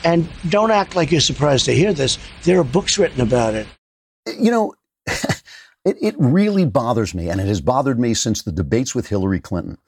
[0.05, 2.19] And don't act like you're surprised to hear this.
[2.45, 3.67] There are books written about it.
[4.39, 4.75] You know,
[5.89, 9.41] it, it really bothers me, and it has bothered me since the debates with Hillary
[9.41, 9.79] Clinton,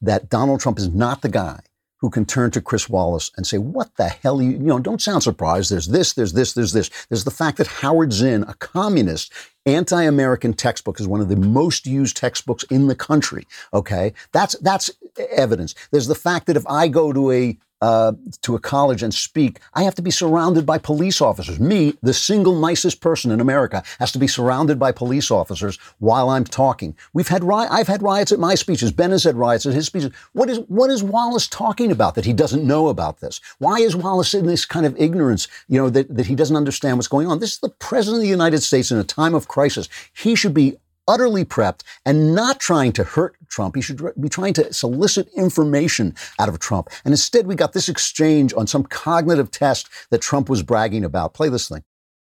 [0.00, 1.60] that Donald Trump is not the guy
[1.98, 4.42] who can turn to Chris Wallace and say, What the hell?
[4.42, 5.70] You, you know, don't sound surprised.
[5.70, 6.90] There's this, there's this, there's this.
[7.08, 9.32] There's the fact that Howard Zinn, a communist,
[9.64, 13.46] anti American textbook, is one of the most used textbooks in the country.
[13.72, 14.12] Okay.
[14.32, 14.90] That's, that's
[15.30, 15.74] evidence.
[15.90, 18.12] There's the fact that if I go to a uh,
[18.42, 21.60] to a college and speak, I have to be surrounded by police officers.
[21.60, 26.30] Me, the single nicest person in America, has to be surrounded by police officers while
[26.30, 26.96] I'm talking.
[27.12, 28.92] We've had ri- I've had riots at my speeches.
[28.92, 30.10] Ben has had riots at his speeches.
[30.32, 33.40] What is what is Wallace talking about that he doesn't know about this?
[33.58, 35.48] Why is Wallace in this kind of ignorance?
[35.68, 37.40] You know that that he doesn't understand what's going on.
[37.40, 39.88] This is the president of the United States in a time of crisis.
[40.12, 43.74] He should be utterly prepped and not trying to hurt Trump.
[43.74, 46.88] He should be trying to solicit information out of Trump.
[47.04, 51.34] And instead, we got this exchange on some cognitive test that Trump was bragging about.
[51.34, 51.82] Play this thing.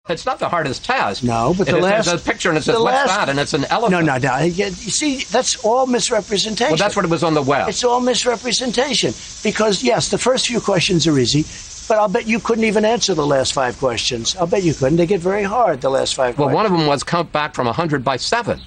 [0.07, 1.23] It's not the hardest test.
[1.23, 3.39] No, but the it, last there's a picture and it says what's last, that, and
[3.39, 4.05] it's an elephant.
[4.05, 4.43] No, no, no.
[4.43, 6.73] You see, that's all misrepresentation.
[6.73, 7.67] Well, that's what it was on the web.
[7.67, 11.43] It's all misrepresentation because yes, the first few questions are easy.
[11.87, 14.35] But I'll bet you couldn't even answer the last five questions.
[14.35, 14.97] I'll bet you couldn't.
[14.97, 16.55] They get very hard, the last five well, questions.
[16.55, 18.59] one of them was count back from 100 by 7.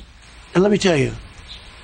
[0.55, 1.13] And let me tell you,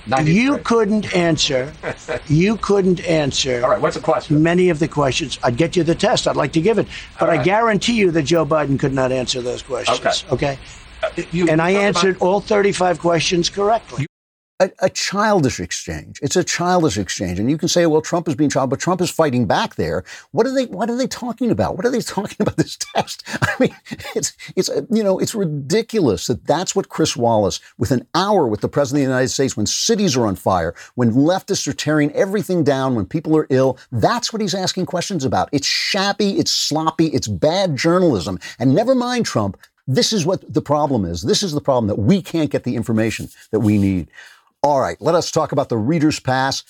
[0.07, 0.33] 93.
[0.40, 1.73] you couldn't answer.
[2.29, 3.62] you couldn't answer.
[3.64, 4.42] All right, what's the question?
[4.42, 5.38] Many of the questions.
[5.42, 6.29] I'd get you the test.
[6.29, 6.87] I'd like to give it,
[7.18, 7.40] but right.
[7.40, 10.25] I guarantee you that Joe Biden could not answer those questions.
[10.31, 10.53] Okay.
[10.55, 10.59] Okay.
[11.03, 14.07] Uh, you- And I you answered about- all 35 questions correctly.
[14.61, 16.21] A, a childish exchange.
[16.23, 19.01] It's a childish exchange, and you can say, "Well, Trump is being child," but Trump
[19.01, 20.05] is fighting back there.
[20.31, 20.67] What are they?
[20.67, 21.77] What are they talking about?
[21.77, 23.25] What are they talking about this test?
[23.43, 23.77] I mean,
[24.14, 28.61] it's it's you know it's ridiculous that that's what Chris Wallace, with an hour with
[28.61, 32.12] the president of the United States, when cities are on fire, when leftists are tearing
[32.12, 35.49] everything down, when people are ill, that's what he's asking questions about.
[35.53, 39.57] It's shabby, it's sloppy, it's bad journalism, and never mind Trump.
[39.87, 41.23] This is what the problem is.
[41.23, 44.09] This is the problem that we can't get the information that we need.
[44.64, 46.64] All right, let us talk about the Reader's Pass.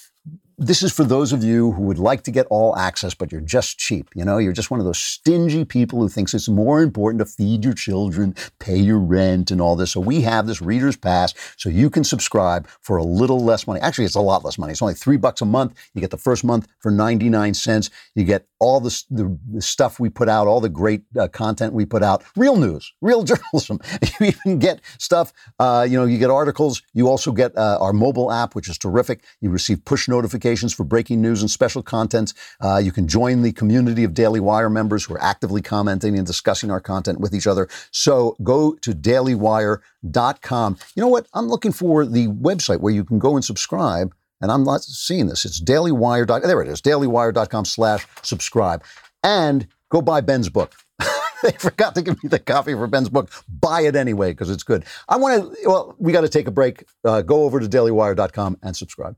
[0.56, 3.40] This is for those of you who would like to get all access, but you're
[3.40, 4.10] just cheap.
[4.14, 7.26] You know, you're just one of those stingy people who thinks it's more important to
[7.26, 9.90] feed your children, pay your rent, and all this.
[9.90, 13.80] So we have this Reader's Pass so you can subscribe for a little less money.
[13.80, 14.70] Actually, it's a lot less money.
[14.70, 15.74] It's only three bucks a month.
[15.92, 17.90] You get the first month for 99 cents.
[18.14, 21.72] You get all the, the, the stuff we put out, all the great uh, content
[21.72, 23.80] we put out, real news, real journalism.
[24.20, 26.80] You even get stuff, uh, you know, you get articles.
[26.92, 29.24] You also get uh, our mobile app, which is terrific.
[29.40, 32.34] You receive push notifications for breaking news and special content.
[32.60, 36.26] Uh, you can join the community of Daily Wire members who are actively commenting and
[36.26, 37.68] discussing our content with each other.
[37.90, 40.76] So go to dailywire.com.
[40.94, 41.26] You know what?
[41.32, 45.26] I'm looking for the website where you can go and subscribe and I'm not seeing
[45.26, 45.44] this.
[45.44, 46.26] It's dailywire.
[46.42, 48.84] There it is, dailywire.com slash subscribe.
[49.22, 50.74] And go buy Ben's book.
[51.42, 53.30] they forgot to give me the copy for Ben's book.
[53.48, 54.84] Buy it anyway because it's good.
[55.08, 56.84] I want to, well, we got to take a break.
[57.04, 59.16] Uh, go over to dailywire.com and subscribe.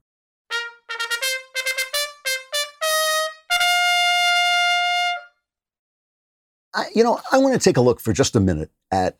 [6.76, 9.18] I, you know, I want to take a look for just a minute at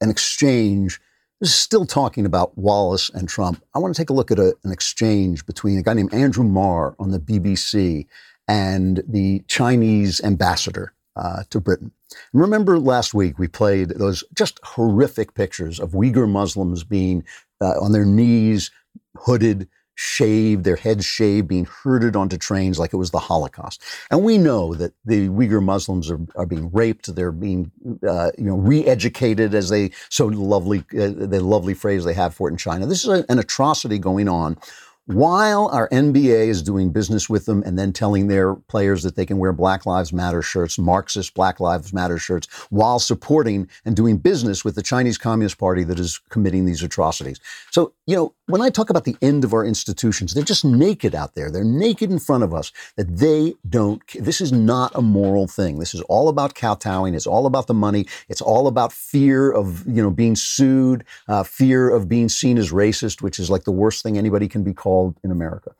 [0.00, 1.00] an exchange.
[1.40, 3.64] This is still talking about Wallace and Trump.
[3.74, 6.44] I want to take a look at a, an exchange between a guy named Andrew
[6.44, 8.06] Marr on the BBC
[8.46, 11.92] and the Chinese ambassador uh, to Britain.
[12.32, 17.24] And remember last week we played those just horrific pictures of Uyghur Muslims being
[17.60, 18.70] uh, on their knees,
[19.16, 19.68] hooded,
[20.00, 23.82] shaved, their heads shaved, being herded onto trains like it was the Holocaust.
[24.12, 27.12] And we know that the Uyghur Muslims are, are being raped.
[27.12, 27.72] They're being,
[28.08, 32.48] uh, you know, re-educated, as they so lovely, uh, the lovely phrase they have for
[32.48, 32.86] it in China.
[32.86, 34.56] This is a, an atrocity going on.
[35.08, 39.24] While our NBA is doing business with them and then telling their players that they
[39.24, 44.18] can wear Black Lives Matter shirts, Marxist Black Lives Matter shirts, while supporting and doing
[44.18, 47.40] business with the Chinese Communist Party that is committing these atrocities.
[47.70, 51.14] So, you know, when I talk about the end of our institutions, they're just naked
[51.14, 51.50] out there.
[51.50, 55.78] They're naked in front of us that they don't, this is not a moral thing.
[55.78, 57.14] This is all about kowtowing.
[57.14, 58.06] It's all about the money.
[58.28, 62.72] It's all about fear of, you know, being sued, uh, fear of being seen as
[62.72, 65.72] racist, which is like the worst thing anybody can be called in America.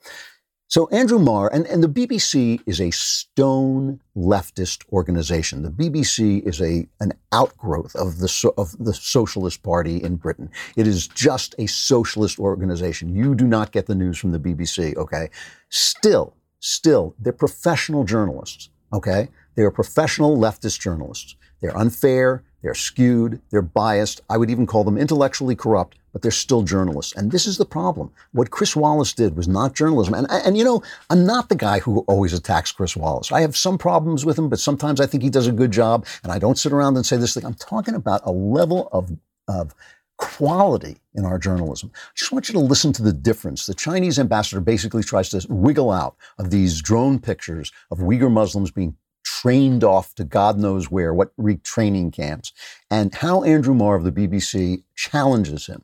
[0.71, 5.63] So Andrew Marr and, and the BBC is a stone leftist organization.
[5.63, 10.51] The BBC is a an outgrowth of the so, of the Socialist Party in Britain.
[10.77, 13.15] It is just a socialist organization.
[13.15, 15.31] You do not get the news from the BBC, okay?
[15.71, 19.29] Still, still, they're professional journalists, okay?
[19.55, 21.35] They are professional leftist journalists.
[21.63, 24.21] They're unfair, they're skewed, they're biased.
[24.29, 27.15] I would even call them intellectually corrupt, but they're still journalists.
[27.15, 28.11] And this is the problem.
[28.33, 30.15] What Chris Wallace did was not journalism.
[30.15, 33.31] And, and you know, I'm not the guy who always attacks Chris Wallace.
[33.31, 36.07] I have some problems with him, but sometimes I think he does a good job.
[36.23, 37.45] And I don't sit around and say this thing.
[37.45, 39.13] I'm talking about a level of,
[39.47, 39.75] of
[40.17, 41.91] quality in our journalism.
[41.95, 43.67] I just want you to listen to the difference.
[43.67, 48.73] The Chinese ambassador basically tries to wiggle out of these drone pictures of Uyghur Muslims
[48.73, 48.97] being
[49.39, 52.53] trained off to God knows where, what retraining camps,
[52.91, 55.83] and how Andrew Marr of the BBC challenges him.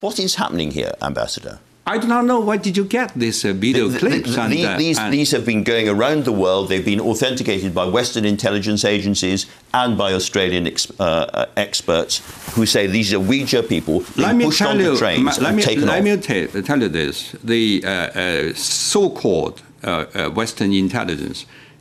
[0.00, 1.58] What is happening here, Ambassador?
[1.86, 4.34] I do not know where did you get these uh, video The- the- clips.
[4.34, 6.68] the- and, the- uh, these, and- these have been going around the world.
[6.68, 12.14] They've been authenticated by Western intelligence agencies and by Australian ex, uh, uh, experts
[12.54, 15.32] who say these are Uyghur people being let me pushed tell onto you, trains ma-
[15.44, 16.04] let and me, taken let off.
[16.04, 17.14] me tell, tell you this:
[17.52, 21.38] the uh, uh, so-called uh, uh, Western intelligence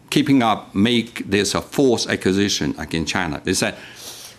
[0.10, 3.41] keeping up make this a false accusation against China.
[3.43, 3.76] They said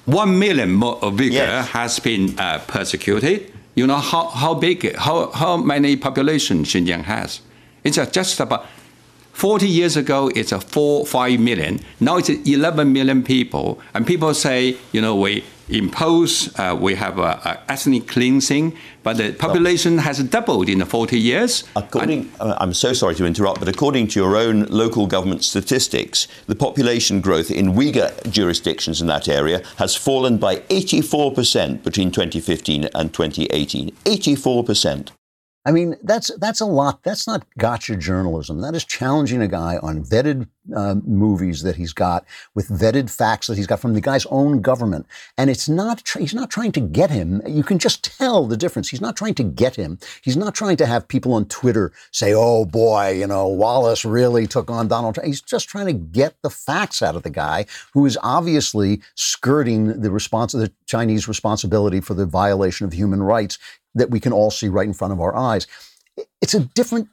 [0.06, 1.68] one million more Uyghur Yes.
[1.68, 3.52] has been uh, persecuted.
[3.74, 7.40] You know how, how big, how, how many population Xinjiang has?
[7.84, 8.66] It's just about
[9.32, 11.80] 40 years ago, it's a four, five million.
[12.00, 13.80] Now it's 11 million people.
[13.94, 19.32] And people say, you know, we impose, uh, we have a, ethnic cleansing, but the
[19.32, 21.64] population has doubled in the 40 years.
[21.76, 26.26] According, uh, I'm so sorry to interrupt, but according to your own local government statistics,
[26.46, 32.88] the population growth in Uyghur jurisdictions in that area has fallen by 84% between 2015
[32.94, 33.90] and 2018.
[34.04, 35.10] 84%.
[35.66, 37.02] I mean, that's that's a lot.
[37.02, 38.62] That's not gotcha journalism.
[38.62, 43.46] That is challenging a guy on vetted uh, movies that he's got with vetted facts
[43.46, 45.06] that he's got from the guy's own government.
[45.36, 46.02] And it's not.
[46.18, 47.42] He's not trying to get him.
[47.46, 48.88] You can just tell the difference.
[48.88, 49.98] He's not trying to get him.
[50.22, 54.46] He's not trying to have people on Twitter say, "Oh boy, you know, Wallace really
[54.46, 57.66] took on Donald Trump." He's just trying to get the facts out of the guy
[57.92, 63.58] who is obviously skirting the response the Chinese responsibility for the violation of human rights
[63.94, 65.66] that we can all see right in front of our eyes.
[66.40, 67.08] It's a different,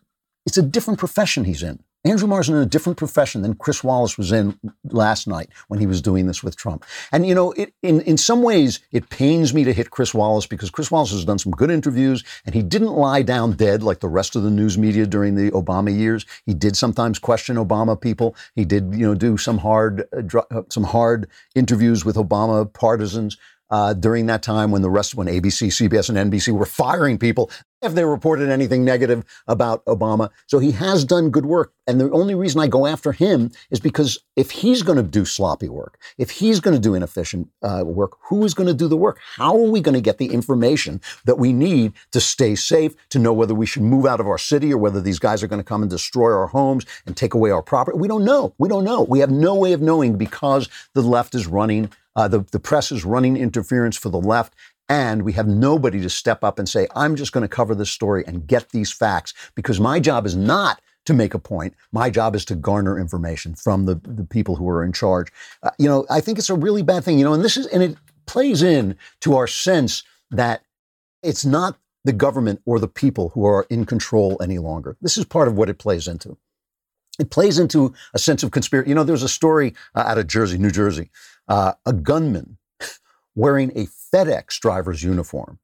[0.46, 1.84] it's a different profession he's in.
[2.08, 5.88] Andrew Marr's in a different profession than Chris Wallace was in last night when he
[5.88, 6.86] was doing this with Trump.
[7.12, 10.46] And you know, it, in in some ways, it pains me to hit Chris Wallace
[10.46, 14.00] because Chris Wallace has done some good interviews, and he didn't lie down dead like
[14.00, 16.26] the rest of the news media during the Obama years.
[16.46, 18.36] He did sometimes question Obama people.
[18.56, 23.38] He did, you know, do some hard uh, uh, some hard interviews with Obama partisans
[23.70, 27.52] uh, during that time when the rest, when ABC, CBS, and NBC were firing people
[27.82, 30.30] if they reported anything negative about Obama.
[30.48, 31.74] So he has done good work.
[31.86, 35.26] And the only reason I go after him is because if he's going to do
[35.26, 38.88] sloppy work, if he's going to do inefficient uh, work, who is going to do
[38.88, 39.20] the work?
[39.36, 43.20] How are we going to get the information that we need to stay safe, to
[43.20, 45.62] know whether we should move out of our city or whether these guys are going
[45.62, 47.98] to come and destroy our homes and take away our property?
[47.98, 48.54] We don't know.
[48.58, 49.04] We don't know.
[49.04, 52.92] We have no way of knowing because the left is running uh, the, the press
[52.92, 54.54] is running interference for the left,
[54.90, 57.92] and we have nobody to step up and say, I'm just going to cover this
[57.92, 61.74] story and get these facts because my job is not to make a point.
[61.94, 65.32] My job is to garner information from the, the people who are in charge.
[65.64, 67.68] Uh, you know, I think it's a really bad thing, you know, and this is,
[67.68, 67.96] and it
[68.26, 70.64] plays in to our sense that
[71.24, 74.98] it's not the government or the people who are in control any longer.
[75.02, 76.38] This is part of what it plays into.
[77.20, 78.90] It plays into a sense of conspiracy.
[78.90, 81.10] You know, there's a story uh, out of Jersey, New Jersey.
[81.48, 82.58] Uh, a gunman
[83.36, 85.60] wearing a FedEx driver's uniform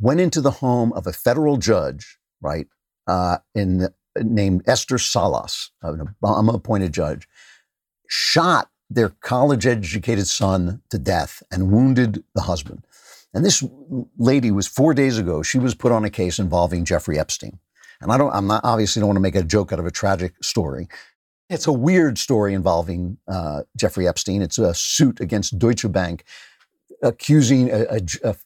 [0.00, 2.66] went into the home of a federal judge, right,
[3.06, 7.28] uh, in named Esther Salas, an Obama-appointed judge,
[8.08, 12.84] shot their college-educated son to death and wounded the husband.
[13.32, 13.64] And this
[14.18, 15.42] lady was four days ago.
[15.42, 17.60] She was put on a case involving Jeffrey Epstein.
[18.00, 19.90] And I don't, I'm not obviously don't want to make a joke out of a
[19.90, 20.88] tragic story.
[21.50, 24.40] It's a weird story involving uh, Jeffrey Epstein.
[24.40, 26.22] It's a suit against Deutsche Bank
[27.02, 28.36] accusing a, a, a,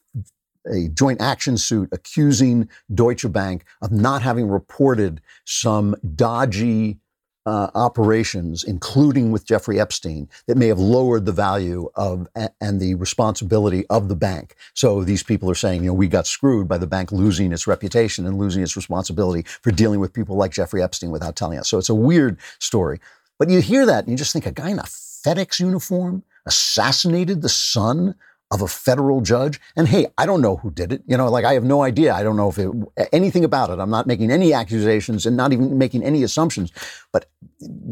[0.72, 6.98] a joint action suit accusing Deutsche Bank of not having reported some dodgy
[7.46, 12.26] uh, operations, including with Jeffrey Epstein, that may have lowered the value of
[12.60, 14.56] and the responsibility of the bank.
[14.74, 17.66] So these people are saying, you know, we got screwed by the bank losing its
[17.66, 21.68] reputation and losing its responsibility for dealing with people like Jeffrey Epstein without telling us.
[21.68, 23.00] So it's a weird story.
[23.38, 27.42] But you hear that and you just think a guy in a FedEx uniform assassinated
[27.42, 28.14] the son
[28.50, 29.60] of a federal judge.
[29.76, 31.02] And hey, I don't know who did it.
[31.06, 32.14] You know, like I have no idea.
[32.14, 32.70] I don't know if it,
[33.12, 33.78] anything about it.
[33.78, 36.72] I'm not making any accusations and not even making any assumptions.
[37.12, 37.26] But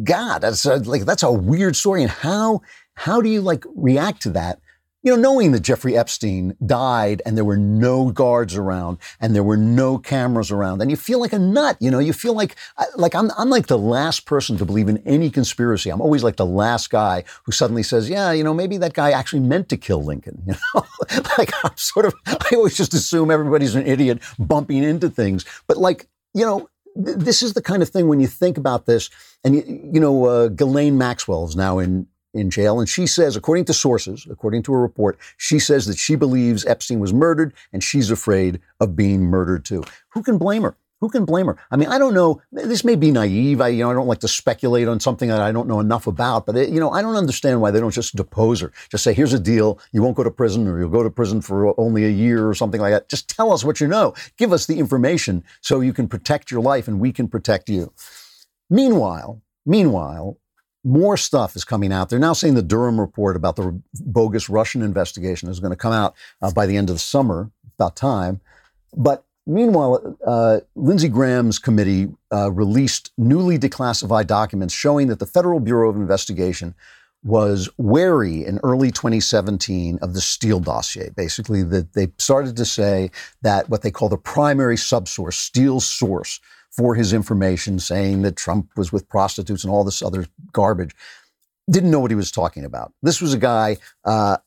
[0.04, 2.02] God, that's a, like that's a weird story.
[2.02, 2.60] And how
[2.94, 4.60] how do you like react to that?
[5.02, 9.42] You know, knowing that Jeffrey Epstein died and there were no guards around and there
[9.42, 11.76] were no cameras around, and you feel like a nut.
[11.80, 12.56] You know, you feel like
[12.96, 15.90] like I'm I'm like the last person to believe in any conspiracy.
[15.90, 19.10] I'm always like the last guy who suddenly says, "Yeah, you know, maybe that guy
[19.10, 20.84] actually meant to kill Lincoln." You know,
[21.38, 25.76] like I'm sort of I always just assume everybody's an idiot bumping into things, but
[25.76, 29.10] like you know, this is the kind of thing when you think about this,
[29.44, 32.80] and you, you know, uh, Ghislaine Maxwell is now in in jail.
[32.80, 36.64] And she says, according to sources, according to a report, she says that she believes
[36.66, 39.84] Epstein was murdered and she's afraid of being murdered too.
[40.10, 40.76] Who can blame her?
[41.02, 41.56] Who can blame her?
[41.68, 42.40] I mean, I don't know.
[42.52, 43.60] This may be naive.
[43.60, 46.06] I, you know, I don't like to speculate on something that I don't know enough
[46.06, 46.46] about.
[46.46, 48.70] But it, you know, I don't understand why they don't just depose her.
[48.88, 49.80] Just say, "Here's a deal.
[49.90, 52.54] You won't go to prison, or you'll go to prison for only a year, or
[52.54, 54.14] something like that." Just tell us what you know.
[54.36, 57.92] Give us the information so you can protect your life, and we can protect you.
[58.70, 60.38] Meanwhile, meanwhile,
[60.84, 62.08] more stuff is coming out.
[62.10, 65.92] They're now saying the Durham report about the bogus Russian investigation is going to come
[65.92, 68.40] out uh, by the end of the summer, about time.
[68.96, 75.60] But meanwhile, uh, Lindsey Graham's committee uh, released newly declassified documents showing that the Federal
[75.60, 76.74] Bureau of Investigation
[77.24, 81.10] was wary in early 2017 of the Steele dossier.
[81.16, 83.10] Basically, that they started to say
[83.42, 86.40] that what they call the primary subsource, Steele's source,
[86.72, 90.94] for his information, saying that Trump was with prostitutes and all this other garbage.
[91.70, 92.92] Didn't know what he was talking about.
[93.02, 94.38] This was a guy uh,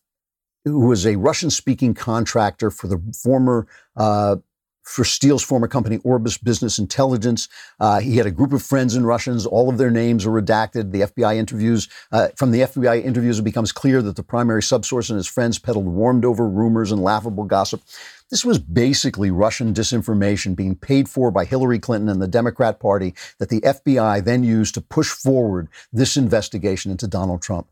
[0.65, 4.37] who was a Russian speaking contractor for the former uh,
[4.85, 7.49] for Steele's former company, Orbis Business Intelligence.
[7.79, 9.45] Uh, he had a group of friends in Russians.
[9.45, 10.91] All of their names are redacted.
[10.91, 15.09] The FBI interviews, uh, from the FBI interviews, it becomes clear that the primary subsource
[15.09, 17.81] and his friends peddled warmed over rumors and laughable gossip.
[18.29, 23.13] This was basically Russian disinformation being paid for by Hillary Clinton and the Democrat Party
[23.39, 27.67] that the FBI then used to push forward this investigation into Donald Trump.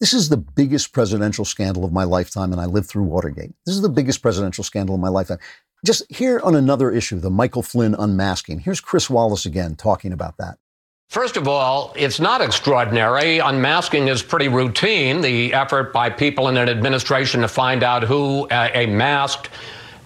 [0.00, 3.52] This is the biggest presidential scandal of my lifetime, and I lived through Watergate.
[3.66, 5.38] This is the biggest presidential scandal of my lifetime.
[5.84, 8.60] Just here on another issue, the Michael Flynn unmasking.
[8.60, 10.58] Here's Chris Wallace again talking about that.
[11.08, 13.38] First of all, it's not extraordinary.
[13.38, 15.22] Unmasking is pretty routine.
[15.22, 19.48] The effort by people in an administration to find out who a, masked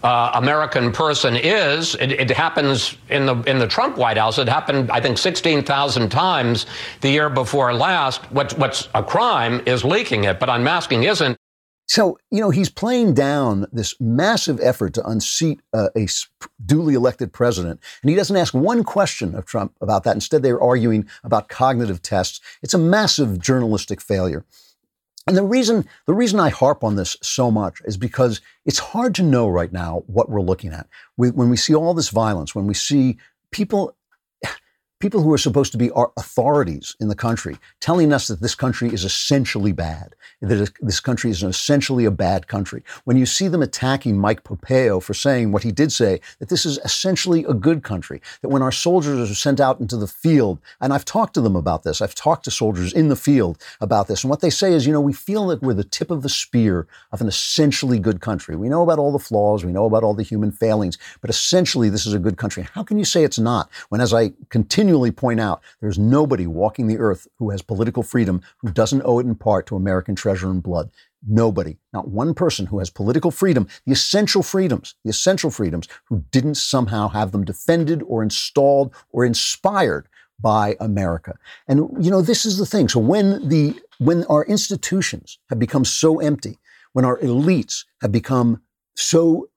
[0.02, 1.94] uh, American person is.
[1.96, 4.38] It, it, happens in the in the Trump White House.
[4.38, 6.64] It happened, I think, 16,000 times
[7.02, 8.22] the year before last.
[8.30, 11.36] What's a crime is leaking it, but unmasking isn't.
[11.86, 16.06] So, you know, he's playing down this massive effort to unseat uh, a
[16.64, 17.80] duly elected president.
[18.02, 20.14] And he doesn't ask one question of Trump about that.
[20.14, 22.40] Instead, they're arguing about cognitive tests.
[22.62, 24.44] It's a massive journalistic failure.
[25.26, 29.14] And the reason, the reason I harp on this so much is because it's hard
[29.16, 30.86] to know right now what we're looking at.
[31.16, 33.18] We, when we see all this violence, when we see
[33.50, 33.96] people
[35.04, 38.54] people who are supposed to be our authorities in the country telling us that this
[38.54, 42.82] country is essentially bad, that this country is essentially a bad country.
[43.04, 46.64] When you see them attacking Mike Pompeo for saying what he did say, that this
[46.64, 50.58] is essentially a good country, that when our soldiers are sent out into the field,
[50.80, 54.08] and I've talked to them about this, I've talked to soldiers in the field about
[54.08, 56.22] this, and what they say is, you know, we feel that we're the tip of
[56.22, 58.56] the spear of an essentially good country.
[58.56, 61.90] We know about all the flaws, we know about all the human failings, but essentially
[61.90, 62.66] this is a good country.
[62.72, 66.46] How can you say it's not when, as I continue continually point out there's nobody
[66.46, 70.14] walking the earth who has political freedom who doesn't owe it in part to American
[70.14, 70.88] treasure and blood.
[71.26, 76.24] Nobody, not one person who has political freedom, the essential freedoms, the essential freedoms, who
[76.30, 80.06] didn't somehow have them defended or installed or inspired
[80.38, 81.34] by America.
[81.66, 82.88] And you know, this is the thing.
[82.88, 86.58] So when the when our institutions have become so empty,
[86.92, 88.62] when our elites have become
[88.94, 89.48] so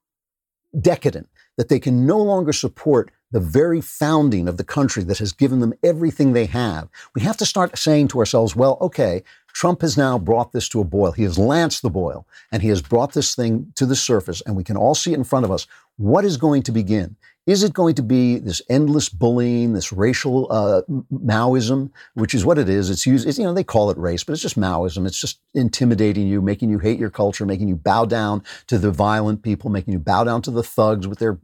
[0.81, 5.33] decadent that they can no longer support the very founding of the country that has
[5.33, 9.23] given them everything they have, we have to start saying to ourselves, well, okay,
[9.53, 11.11] Trump has now brought this to a boil.
[11.11, 14.55] He has lanced the boil and he has brought this thing to the surface, and
[14.55, 15.67] we can all see it in front of us.
[15.97, 17.15] What is going to begin?
[17.47, 22.57] Is it going to be this endless bullying, this racial uh, Maoism, which is what
[22.57, 22.89] it is?
[22.89, 25.07] It's used, it's, you know, they call it race, but it's just Maoism.
[25.07, 28.91] It's just intimidating you, making you hate your culture, making you bow down to the
[28.91, 31.39] violent people, making you bow down to the thugs with their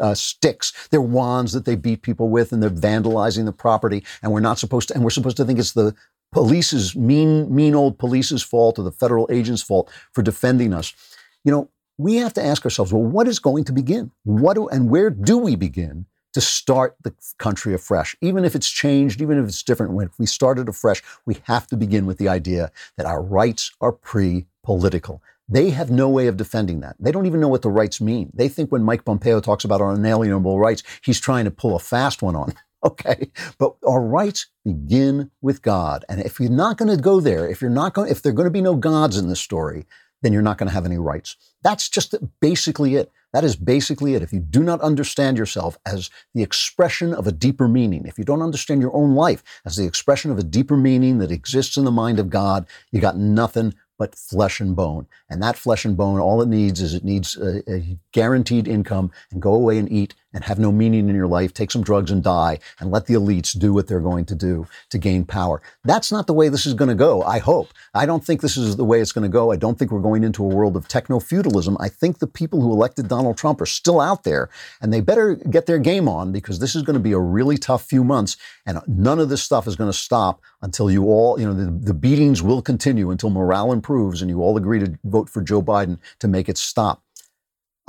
[0.00, 4.04] uh, sticks, their wands that they beat people with, and they're vandalizing the property.
[4.22, 5.92] And we're not supposed to, and we're supposed to think it's the
[6.30, 10.94] police's mean, mean old police's fault or the federal agent's fault for defending us.
[11.42, 14.12] You know, we have to ask ourselves, well, what is going to begin?
[14.24, 18.16] What do, and where do we begin to start the country afresh?
[18.20, 21.76] Even if it's changed, even if it's different, when we started afresh, we have to
[21.76, 25.20] begin with the idea that our rights are pre-political.
[25.48, 26.96] They have no way of defending that.
[27.00, 28.30] They don't even know what the rights mean.
[28.34, 31.80] They think when Mike Pompeo talks about our inalienable rights, he's trying to pull a
[31.80, 32.54] fast one on.
[32.84, 33.32] Okay.
[33.58, 36.04] But our rights begin with God.
[36.08, 38.34] And if you're not going to go there, if you're not going, if there are
[38.36, 39.84] going to be no gods in this story,
[40.22, 41.36] then you're not going to have any rights.
[41.62, 43.10] That's just basically it.
[43.32, 44.22] That is basically it.
[44.22, 48.24] If you do not understand yourself as the expression of a deeper meaning, if you
[48.24, 51.84] don't understand your own life as the expression of a deeper meaning that exists in
[51.84, 55.06] the mind of God, you got nothing but flesh and bone.
[55.28, 59.10] And that flesh and bone, all it needs is it needs a, a, guaranteed income
[59.30, 62.10] and go away and eat and have no meaning in your life, take some drugs
[62.10, 65.62] and die, and let the elites do what they're going to do to gain power.
[65.84, 67.68] That's not the way this is going to go, I hope.
[67.94, 69.52] I don't think this is the way it's going to go.
[69.52, 71.76] I don't think we're going into a world of techno feudalism.
[71.80, 74.50] I think the people who elected Donald Trump are still out there,
[74.80, 77.56] and they better get their game on because this is going to be a really
[77.56, 81.40] tough few months, and none of this stuff is going to stop until you all,
[81.40, 84.98] you know, the, the beatings will continue until morale improves and you all agree to
[85.04, 87.02] vote for Joe Biden to make it stop.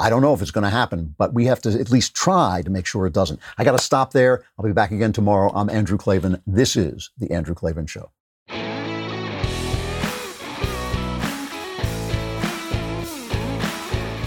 [0.01, 2.61] I don't know if it's going to happen, but we have to at least try
[2.63, 3.41] to make sure it doesn't.
[3.57, 4.45] I got to stop there.
[4.57, 5.51] I'll be back again tomorrow.
[5.53, 6.41] I'm Andrew Klavan.
[6.47, 8.09] This is The Andrew Klavan Show.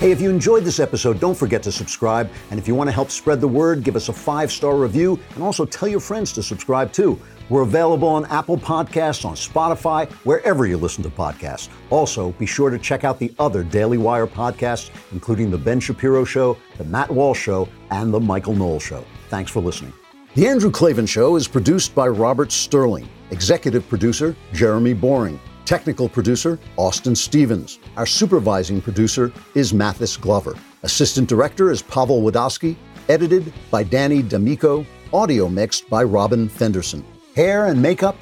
[0.02, 2.28] Hey, if you enjoyed this episode, don't forget to subscribe.
[2.50, 5.18] And if you want to help spread the word, give us a five star review
[5.36, 7.18] and also tell your friends to subscribe too.
[7.48, 11.68] We're available on Apple Podcasts, on Spotify, wherever you listen to podcasts.
[11.90, 16.24] Also, be sure to check out the other Daily Wire podcasts, including The Ben Shapiro
[16.24, 19.04] Show, The Matt Walsh Show, and The Michael Knowles Show.
[19.28, 19.92] Thanks for listening.
[20.34, 25.38] The Andrew Klavan Show is produced by Robert Sterling, executive producer Jeremy Boring.
[25.64, 27.78] Technical producer, Austin Stevens.
[27.96, 30.54] Our supervising producer is Mathis Glover.
[30.82, 32.76] Assistant director is Pavel Wadowski.
[33.08, 34.84] Edited by Danny D'Amico.
[35.12, 37.04] Audio mixed by Robin Fenderson.
[37.34, 38.16] Hair and makeup,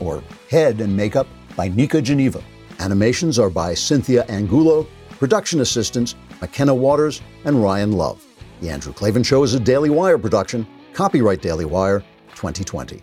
[0.00, 2.42] or head and makeup, by Nika Geneva.
[2.80, 4.88] Animations are by Cynthia Angulo.
[5.10, 8.24] Production assistants, McKenna Waters and Ryan Love.
[8.60, 10.66] The Andrew Klavan Show is a Daily Wire production.
[10.94, 12.00] Copyright Daily Wire
[12.34, 13.02] 2020.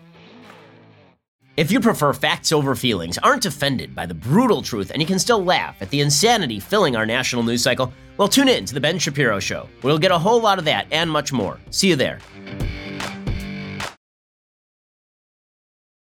[1.55, 5.19] If you prefer facts over feelings, aren't offended by the brutal truth, and you can
[5.19, 8.81] still laugh at the insanity filling our national news cycle, well, tune in to The
[8.81, 9.69] Ben Shapiro Show.
[9.81, 11.59] We'll get a whole lot of that and much more.
[11.69, 12.19] See you there.